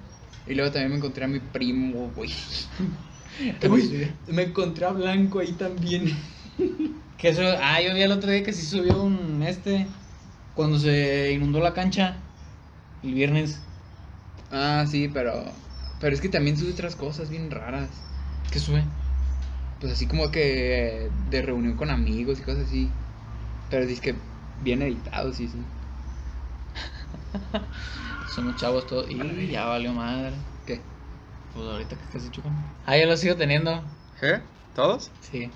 [0.47, 2.31] Y luego también me encontré a mi primo, güey.
[3.71, 6.11] Uy, me encontré a Blanco ahí también.
[7.19, 9.87] que eso, ah, yo vi el otro día que sí subió un este
[10.55, 12.17] cuando se inundó la cancha
[13.03, 13.61] el viernes.
[14.51, 15.45] Ah, sí, pero.
[16.01, 17.89] Pero es que también sube otras cosas bien raras.
[18.51, 18.83] ¿Qué sube?
[19.81, 22.89] Pues así como que de reunión con amigos y cosas así.
[23.71, 24.15] Pero dice que
[24.63, 25.59] bien editados, sí, sí.
[28.35, 29.11] Somos chavos todos.
[29.11, 30.33] Y ya valió madre.
[30.67, 30.81] ¿Qué?
[31.55, 32.53] Pues ahorita que casi chupan.
[32.87, 33.83] Ah, yo los sigo teniendo.
[34.21, 34.41] ¿Qué?
[34.75, 35.11] ¿Todos?
[35.21, 35.51] Sí.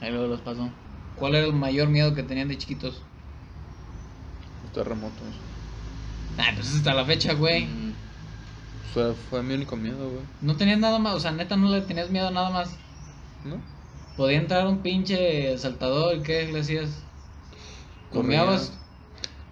[0.00, 0.68] Ahí luego los paso.
[1.16, 3.00] ¿Cuál era el mayor miedo que tenían de chiquitos?
[4.62, 5.26] Los terremotos.
[6.38, 7.66] Ah, pues hasta la fecha, güey.
[7.66, 7.83] Mm,
[8.94, 10.22] Fue, fue mi único miedo, güey.
[10.40, 12.76] No tenías nada más, o sea, neta no le tenías miedo a nada más.
[13.44, 13.56] ¿No?
[14.16, 16.90] Podía entrar un pinche saltador, ¿qué le hacías?
[18.12, 18.72] ¿Comeabas?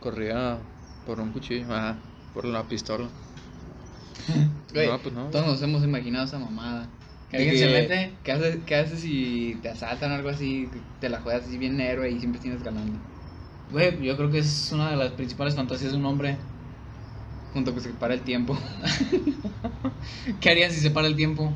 [0.01, 0.59] Corría
[1.07, 1.67] por un cuchillo.
[1.71, 1.97] Ah,
[2.33, 3.09] por la pistola.
[4.73, 5.25] Güey, No, pues no.
[5.27, 6.87] todos nos hemos imaginado esa mamada.
[7.31, 8.15] ¿Que alguien se mete?
[8.23, 10.69] ¿Qué haces, ¿Qué haces si te asaltan o algo así?
[11.01, 12.99] Te la juegas así bien héroe y siempre tienes ganando.
[13.71, 16.37] Güey, yo creo que es una de las principales fantasías de un hombre.
[17.53, 18.59] Junto que se para el tiempo.
[20.41, 21.53] ¿Qué harían si se para el tiempo?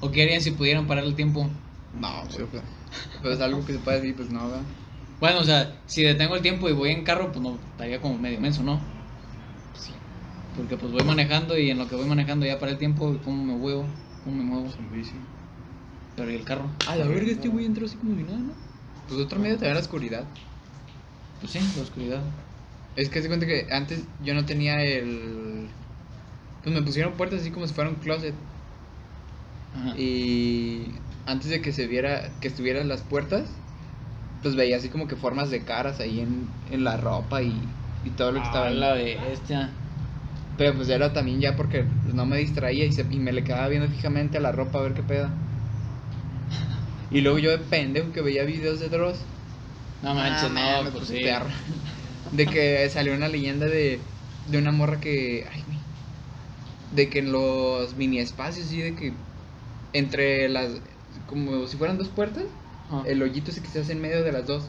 [0.00, 1.48] ¿O qué harían si pudieran parar el tiempo?
[2.00, 2.64] No, pues.
[3.20, 4.62] Pero es algo que se puede decir, pues no, ¿verdad?
[5.20, 8.18] Bueno, o sea, si detengo el tiempo y voy en carro, pues no, estaría como
[8.18, 8.80] medio menso, ¿no?
[9.74, 9.92] Sí.
[10.56, 13.44] Porque pues voy manejando y en lo que voy manejando ya para el tiempo cómo
[13.44, 13.84] me muevo,
[14.24, 14.68] cómo me muevo.
[16.16, 16.64] Pero ¿y el carro?
[16.88, 18.52] A la verga, este güey entró así como si nada, ¿no?
[19.08, 20.24] Pues otro miedo te da la oscuridad.
[21.40, 22.22] Pues sí, la oscuridad.
[22.96, 25.70] Es que se cuenta que antes yo no tenía el.
[26.62, 28.34] Pues me pusieron puertas así como si fuera un closet.
[29.74, 29.94] Ajá.
[29.94, 30.94] Y
[31.26, 33.48] antes de que se viera, que estuvieran las puertas,
[34.42, 38.10] pues veía así como que formas de caras ahí en, en la ropa y, y
[38.12, 38.80] todo lo que estaba Ah, ahí.
[38.80, 39.70] la bestia.
[40.56, 43.68] Pero pues era también ya porque no me distraía y, se- y me le quedaba
[43.68, 45.30] viendo fijamente a la ropa a ver qué pedo.
[47.10, 49.18] Y luego yo de pendejo que veía videos de Dross.
[50.02, 51.22] No manches, Ah, no, mames, pues pues, sí.
[52.32, 54.00] De que salió una leyenda de,
[54.48, 55.46] de una morra que.
[55.52, 55.62] Ay.
[56.94, 59.12] De que en los mini espacios, sí, de que
[59.92, 60.70] entre las.
[61.28, 62.44] Como si fueran dos puertas,
[62.88, 63.02] Ajá.
[63.06, 64.64] el hoyito ese que se hace en medio de las dos.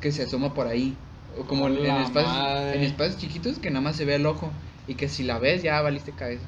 [0.00, 0.96] Que se asoma por ahí.
[1.38, 4.50] O como en, ¡La espacios, en espacios chiquitos que nada más se ve el ojo.
[4.88, 6.44] Y que si la ves ya valiste cabeza.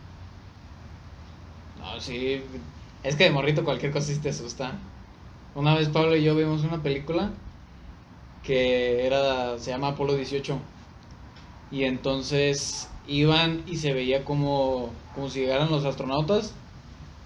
[1.79, 2.43] No, sí.
[3.03, 4.73] Es que de morrito cualquier cosa sí te asusta.
[5.55, 7.31] Una vez Pablo y yo vimos una película
[8.47, 10.59] que era se llama Apolo 18.
[11.71, 16.53] Y entonces iban y se veía como como si llegaran los astronautas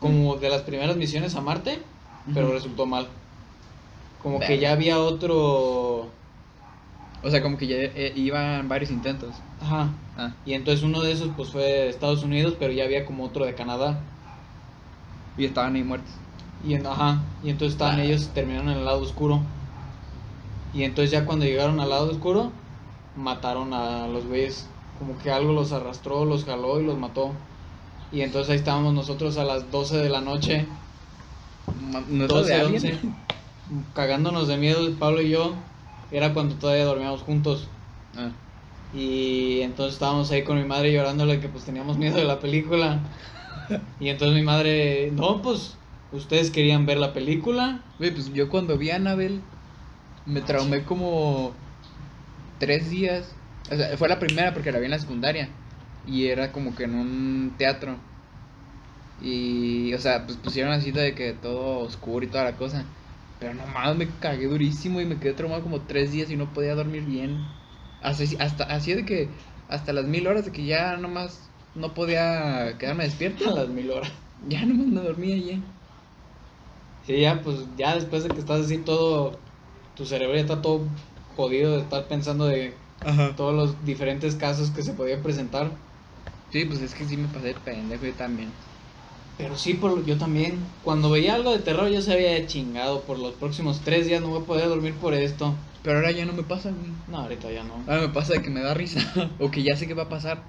[0.01, 1.81] como de las primeras misiones a Marte,
[2.35, 3.09] pero resultó mal.
[4.23, 6.09] Como que ya había otro
[7.23, 9.35] O sea, como que ya eh, iban varios intentos.
[9.61, 13.05] ajá, Ah, y entonces uno de esos pues fue de Estados Unidos, pero ya había
[13.07, 13.99] como otro de Canadá.
[15.37, 16.11] y estaban ahí muertos.
[16.67, 18.05] Y, en- ajá, y entonces estaban Ah.
[18.05, 19.41] ellos, terminaron en el lado oscuro.
[20.75, 22.53] Y entonces ya cuando llegaron al lado oscuro,
[23.17, 24.67] mataron a los güeyes.
[24.99, 27.33] Como que algo los arrastró, los jaló y los mató.
[28.13, 30.67] Y entonces ahí estábamos nosotros a las 12 de la noche,
[31.93, 33.15] Ma- ¿No es 12, de 11, alguien?
[33.95, 35.53] cagándonos de miedo, Pablo y yo.
[36.11, 37.69] Era cuando todavía dormíamos juntos.
[38.17, 38.31] Ah.
[38.95, 42.99] Y entonces estábamos ahí con mi madre llorándole que pues teníamos miedo de la película.
[44.01, 45.77] Y entonces mi madre, no, pues
[46.11, 47.83] ¿Ustedes querían ver la película?
[47.99, 49.43] Güey, pues yo cuando vi a Annabelle
[50.29, 51.55] me traumé como
[52.59, 53.37] tres días.
[53.71, 55.49] O sea, fue la primera porque la vi en la secundaria.
[56.07, 57.99] Y era como que en un teatro.
[59.21, 62.85] Y, o sea, pues pusieron así de que todo oscuro y toda la cosa.
[63.39, 66.53] Pero no mames, me cagué durísimo y me quedé traumado como tres días y no
[66.53, 67.39] podía dormir bien.
[68.01, 69.29] Así, hasta, así de que
[69.69, 73.49] hasta las mil horas de que ya nomás no podía quedarme despierto.
[73.51, 74.13] A las mil horas.
[74.49, 75.59] Ya nomás me dormía ya.
[77.01, 79.48] Sí, ya, pues ya después de que estás así todo,
[79.99, 80.81] tu cerebro ya está todo
[81.37, 82.73] jodido de estar pensando de
[83.05, 83.35] Ajá.
[83.37, 85.73] todos los diferentes casos que se podían presentar.
[86.51, 88.51] Sí, pues es que sí me pasé de pendejo yo también.
[89.37, 90.59] Pero sí, por, yo también.
[90.85, 93.03] Cuando veía algo de terror, yo sabía chingado.
[93.03, 95.55] Por los próximos tres días no voy a poder dormir por esto.
[95.83, 96.91] Pero ahora ya no me pasa, güey.
[97.09, 97.75] No, ahorita ya no.
[97.87, 99.01] Ahora me pasa de que me da risa.
[99.41, 100.43] o que ya sé qué va a pasar.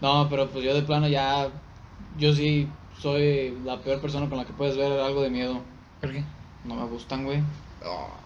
[0.00, 1.48] No, pero pues yo de plano ya.
[2.18, 2.66] Yo sí
[3.00, 5.60] soy la peor persona con la que puedes ver algo de miedo.
[6.00, 6.22] ¿Por qué?
[6.64, 7.40] No me gustan, güey.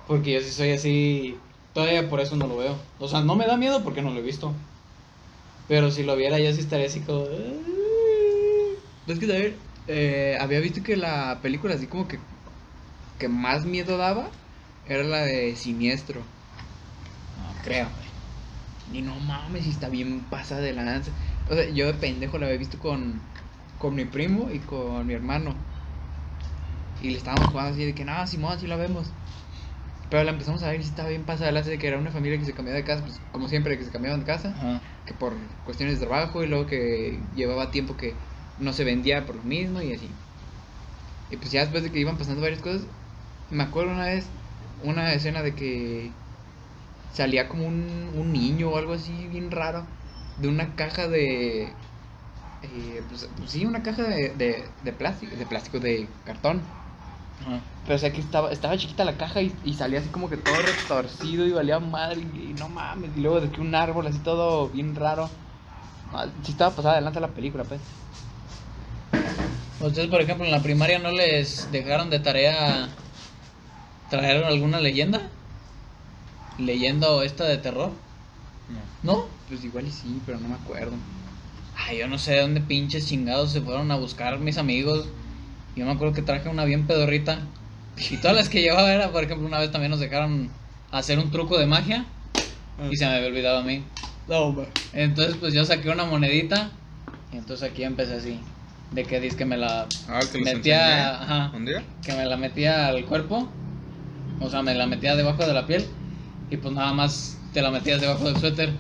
[0.07, 1.41] Porque yo sí soy así.
[1.73, 2.77] Todavía por eso no lo veo.
[2.99, 4.55] O sea, no me da miedo porque no lo he visto.
[5.67, 7.27] Pero si lo viera, yo sí estaría así como.
[9.07, 12.19] Es que, a ver, eh, había visto que la película así como que,
[13.19, 14.31] que más miedo daba
[14.85, 16.23] era la de Siniestro.
[17.37, 17.89] No creo.
[18.93, 21.13] Y no mames, si está bien pasada de lanza.
[21.47, 23.21] O sea, yo de pendejo la había visto con,
[23.79, 25.57] con mi primo y con mi hermano.
[26.99, 29.15] Y le estábamos jugando así de que, no, Simón, así la vemos.
[30.15, 32.45] Pero la empezamos a ver y estaba bien pasada de que era una familia que
[32.45, 34.51] se cambiaba de casa, pues como siempre que se cambiaban de casa.
[34.51, 34.81] Ajá.
[35.05, 35.33] que por
[35.65, 38.13] cuestiones de trabajo y luego que llevaba tiempo que
[38.57, 40.09] no se vendía por lo mismo y así.
[41.31, 42.87] Y pues ya después de que iban pasando varias cosas,
[43.51, 44.31] me acuerdo una vez
[44.85, 46.13] una escena de que
[47.09, 49.87] salía como un, un niño o algo así bien raro
[50.37, 51.77] de una caja de...
[52.63, 56.63] eh, pues, pues sí, una caja de, de, de plástico, de plástico, de cartón.
[57.45, 57.63] Ajá.
[57.85, 60.37] Pero o sea que estaba, estaba chiquita la caja y, y salía así como que
[60.39, 63.17] todo retorcido y valía madre y, y no mames.
[63.17, 65.31] Y luego de que un árbol así todo bien raro.
[66.13, 67.83] Ah, sí estaba pasada adelante la película, pues.
[69.79, 72.97] Ustedes, por ejemplo, en la primaria no les dejaron de tarea
[74.09, 75.31] traer alguna leyenda?
[76.57, 77.93] ¿Leyenda esta de terror?
[79.03, 79.29] ¿No?
[79.47, 80.97] Pues igual y sí, pero no me acuerdo.
[81.75, 85.13] Ay, yo no sé de dónde pinches chingados se fueron a buscar mis amigos.
[85.75, 87.41] Yo me acuerdo que traje una bien pedorrita.
[87.97, 90.51] Y todas las que llevaba era, por ejemplo, una vez también nos dejaron
[90.91, 92.05] hacer un truco de magia.
[92.91, 93.83] Y se me había olvidado a mí.
[94.27, 94.55] No,
[94.93, 96.71] Entonces, pues yo saqué una monedita.
[97.33, 98.41] Y entonces aquí empecé así.
[98.91, 101.11] De que dice que me la Ah, que metía.
[101.11, 101.25] enseñé.
[101.25, 101.51] Ajá.
[101.55, 101.83] ¿Un día?
[102.03, 103.49] que me la metía al cuerpo,
[104.41, 105.87] o sea, me la metía debajo de la piel
[106.51, 108.75] y pues nada más te la metías debajo del suéter.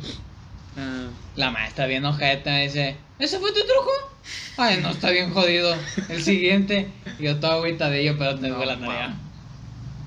[0.76, 4.13] Ah, La maestra bien ojeta me dice, ¿ese fue tu truco?
[4.56, 5.74] Ay, no, está bien jodido.
[6.08, 9.14] El siguiente, y yo todo agüitadillo, pero tuve No, la tarea.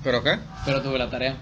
[0.02, 0.38] ¿Pero qué?
[0.64, 1.36] Pero tuve la tarea.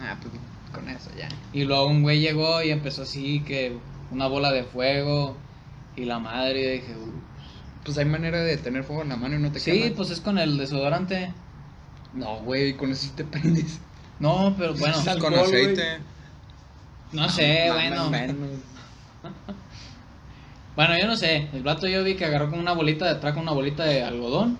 [0.00, 0.34] ah, pues
[0.72, 1.28] con eso ya.
[1.52, 3.76] Y luego un güey llegó y empezó así, que
[4.10, 5.36] una bola de fuego
[5.96, 7.12] y la madre, y dije, "Uh".
[7.84, 9.96] Pues hay manera de tener fuego en la mano y no te sí, quema.
[9.96, 11.32] pues es con el desodorante.
[12.14, 13.78] No, güey, con eso sí te prendes.
[14.18, 15.62] No, pero bueno, Es Con alcohol, güey.
[15.72, 15.98] aceite.
[17.12, 18.36] no sé, No, bueno.
[20.76, 21.48] Bueno, yo no sé.
[21.52, 24.58] El vato yo vi que agarró con una bolita, de trajo una bolita de algodón.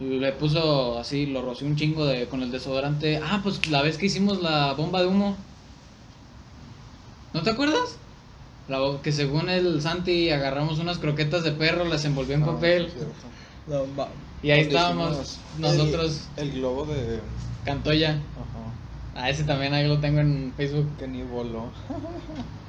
[0.00, 3.20] Le puso así, lo roció un chingo de con el desodorante.
[3.22, 5.36] Ah, pues la vez que hicimos la bomba de humo.
[7.34, 7.96] ¿No te acuerdas?
[8.68, 12.88] La que según el Santi agarramos unas croquetas de perro, las envolvió en Ah, papel.
[13.66, 13.84] No.
[14.42, 17.20] Y ahí estábamos nosotros, El, el globo de.
[17.64, 18.10] Cantoya.
[18.10, 18.20] Ajá.
[19.14, 20.88] Ah, ese también ahí lo tengo en Facebook.
[20.98, 21.66] Que ni voló.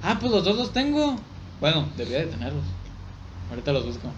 [0.04, 1.16] Ah, pues los dos los tengo.
[1.64, 2.66] Bueno, debía de tenerlos.
[3.50, 4.10] Ahorita los busco.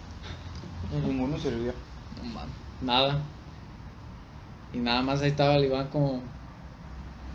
[1.06, 1.76] Ninguno servía.
[2.18, 2.56] No mames.
[2.82, 3.22] Nada.
[4.74, 6.24] Y nada más ahí estaba el Iván como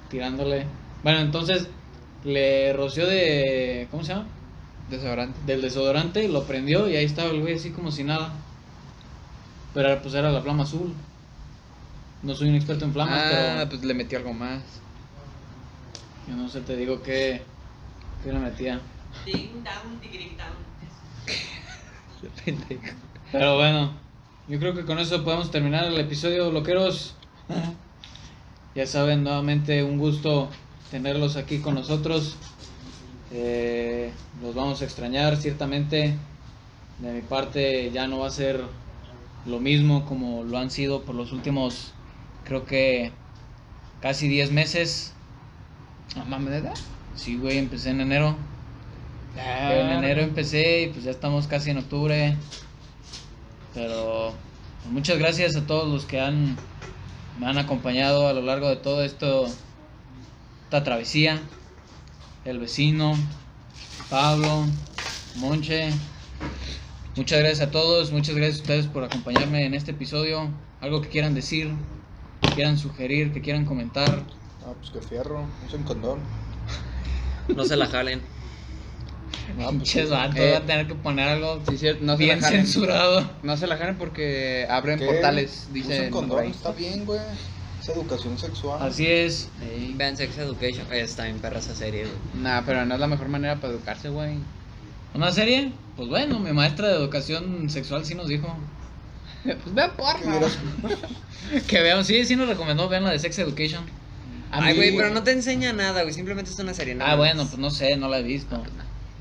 [0.09, 0.67] tirándole.
[1.05, 1.69] Bueno, entonces
[2.25, 3.87] le roció de.
[3.93, 4.27] ¿Cómo se llama?
[4.91, 5.39] Desodorante.
[5.47, 8.33] Del desodorante, lo prendió y ahí estaba el güey así como si nada.
[9.75, 10.93] Pero pues era la flama azul.
[12.25, 14.61] No soy un experto en flamas, ah, pero pues le metí algo más.
[16.27, 17.43] yo no sé, te digo que.
[18.25, 18.81] que le metía.
[23.33, 23.93] Pero bueno,
[24.49, 27.15] yo creo que con eso podemos terminar el episodio, loqueros.
[28.73, 30.49] Ya saben, nuevamente un gusto
[30.93, 32.37] tenerlos aquí con nosotros.
[33.33, 36.15] Eh, los vamos a extrañar, ciertamente.
[37.01, 38.63] De mi parte ya no va a ser
[39.47, 41.93] lo mismo como lo han sido por los últimos,
[42.45, 43.11] creo que
[44.01, 45.15] casi 10 meses.
[46.17, 46.75] No mames, ¿verdad?
[47.17, 48.37] Sí, güey, empecé en enero.
[49.37, 52.37] En enero empecé y pues ya estamos casi en octubre.
[53.75, 54.35] Pero
[54.89, 56.57] Muchas gracias a todos los que han
[57.39, 59.47] me han acompañado a lo largo de todo esto
[60.65, 61.41] esta travesía.
[62.45, 63.15] El vecino,
[64.09, 64.65] Pablo,
[65.37, 65.91] Monche.
[67.15, 70.49] Muchas gracias a todos, muchas gracias a ustedes por acompañarme en este episodio.
[70.81, 71.73] Algo que quieran decir,
[72.41, 74.25] que quieran sugerir, que quieran comentar.
[74.67, 76.21] Ah, pues que fierro, usen condón.
[77.55, 78.23] No se la jalen.
[79.51, 82.25] No, pues, Pinches vatos, eh, voy a tener que poner algo sí, cierto, no se
[82.25, 82.67] bien la jalen.
[82.67, 83.31] censurado.
[83.43, 85.07] No se la jalen porque abren ¿Qué?
[85.07, 87.21] portales, Usen dice condón, está bien, güey.
[87.81, 88.83] Es educación sexual.
[88.83, 89.49] Así es.
[89.95, 90.87] Vean Sex Education.
[90.93, 92.43] Está en perra esa serie, güey.
[92.43, 94.35] Nah, pero no es la mejor manera para educarse, güey.
[95.15, 95.73] ¿Una serie?
[95.97, 98.55] Pues bueno, mi maestra de educación sexual sí nos dijo.
[99.43, 100.47] Pues vean Que porno.
[101.67, 103.83] Que vean, sí, sí nos recomendó, vean la de Sex Education.
[104.53, 106.13] A Ay, güey, pero no te enseña nada, güey.
[106.13, 106.95] Simplemente es una serie.
[106.95, 107.19] nada Ah, más.
[107.19, 108.63] bueno, pues no sé, no la he visto.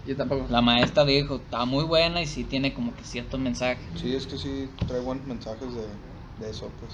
[0.10, 0.47] Yo tampoco.
[0.49, 3.86] La maestra dijo, está muy buena y sí tiene como que ciertos mensajes.
[3.93, 5.84] Sí, es que sí trae buenos mensajes de,
[6.43, 6.93] de eso, pues.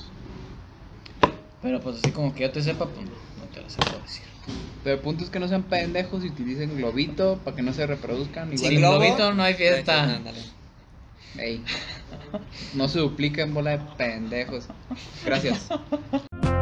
[1.62, 4.26] Pero pues así como que yo te sepa, pues no te las puedo decir.
[4.84, 7.88] Pero el punto es que no sean pendejos y utilicen globito para que no se
[7.88, 8.52] reproduzcan.
[8.52, 10.22] Igual Sin globito no hay fiesta.
[11.38, 11.64] Ey,
[12.74, 14.68] no se dupliquen bola de pendejos.
[15.24, 15.70] Gracias.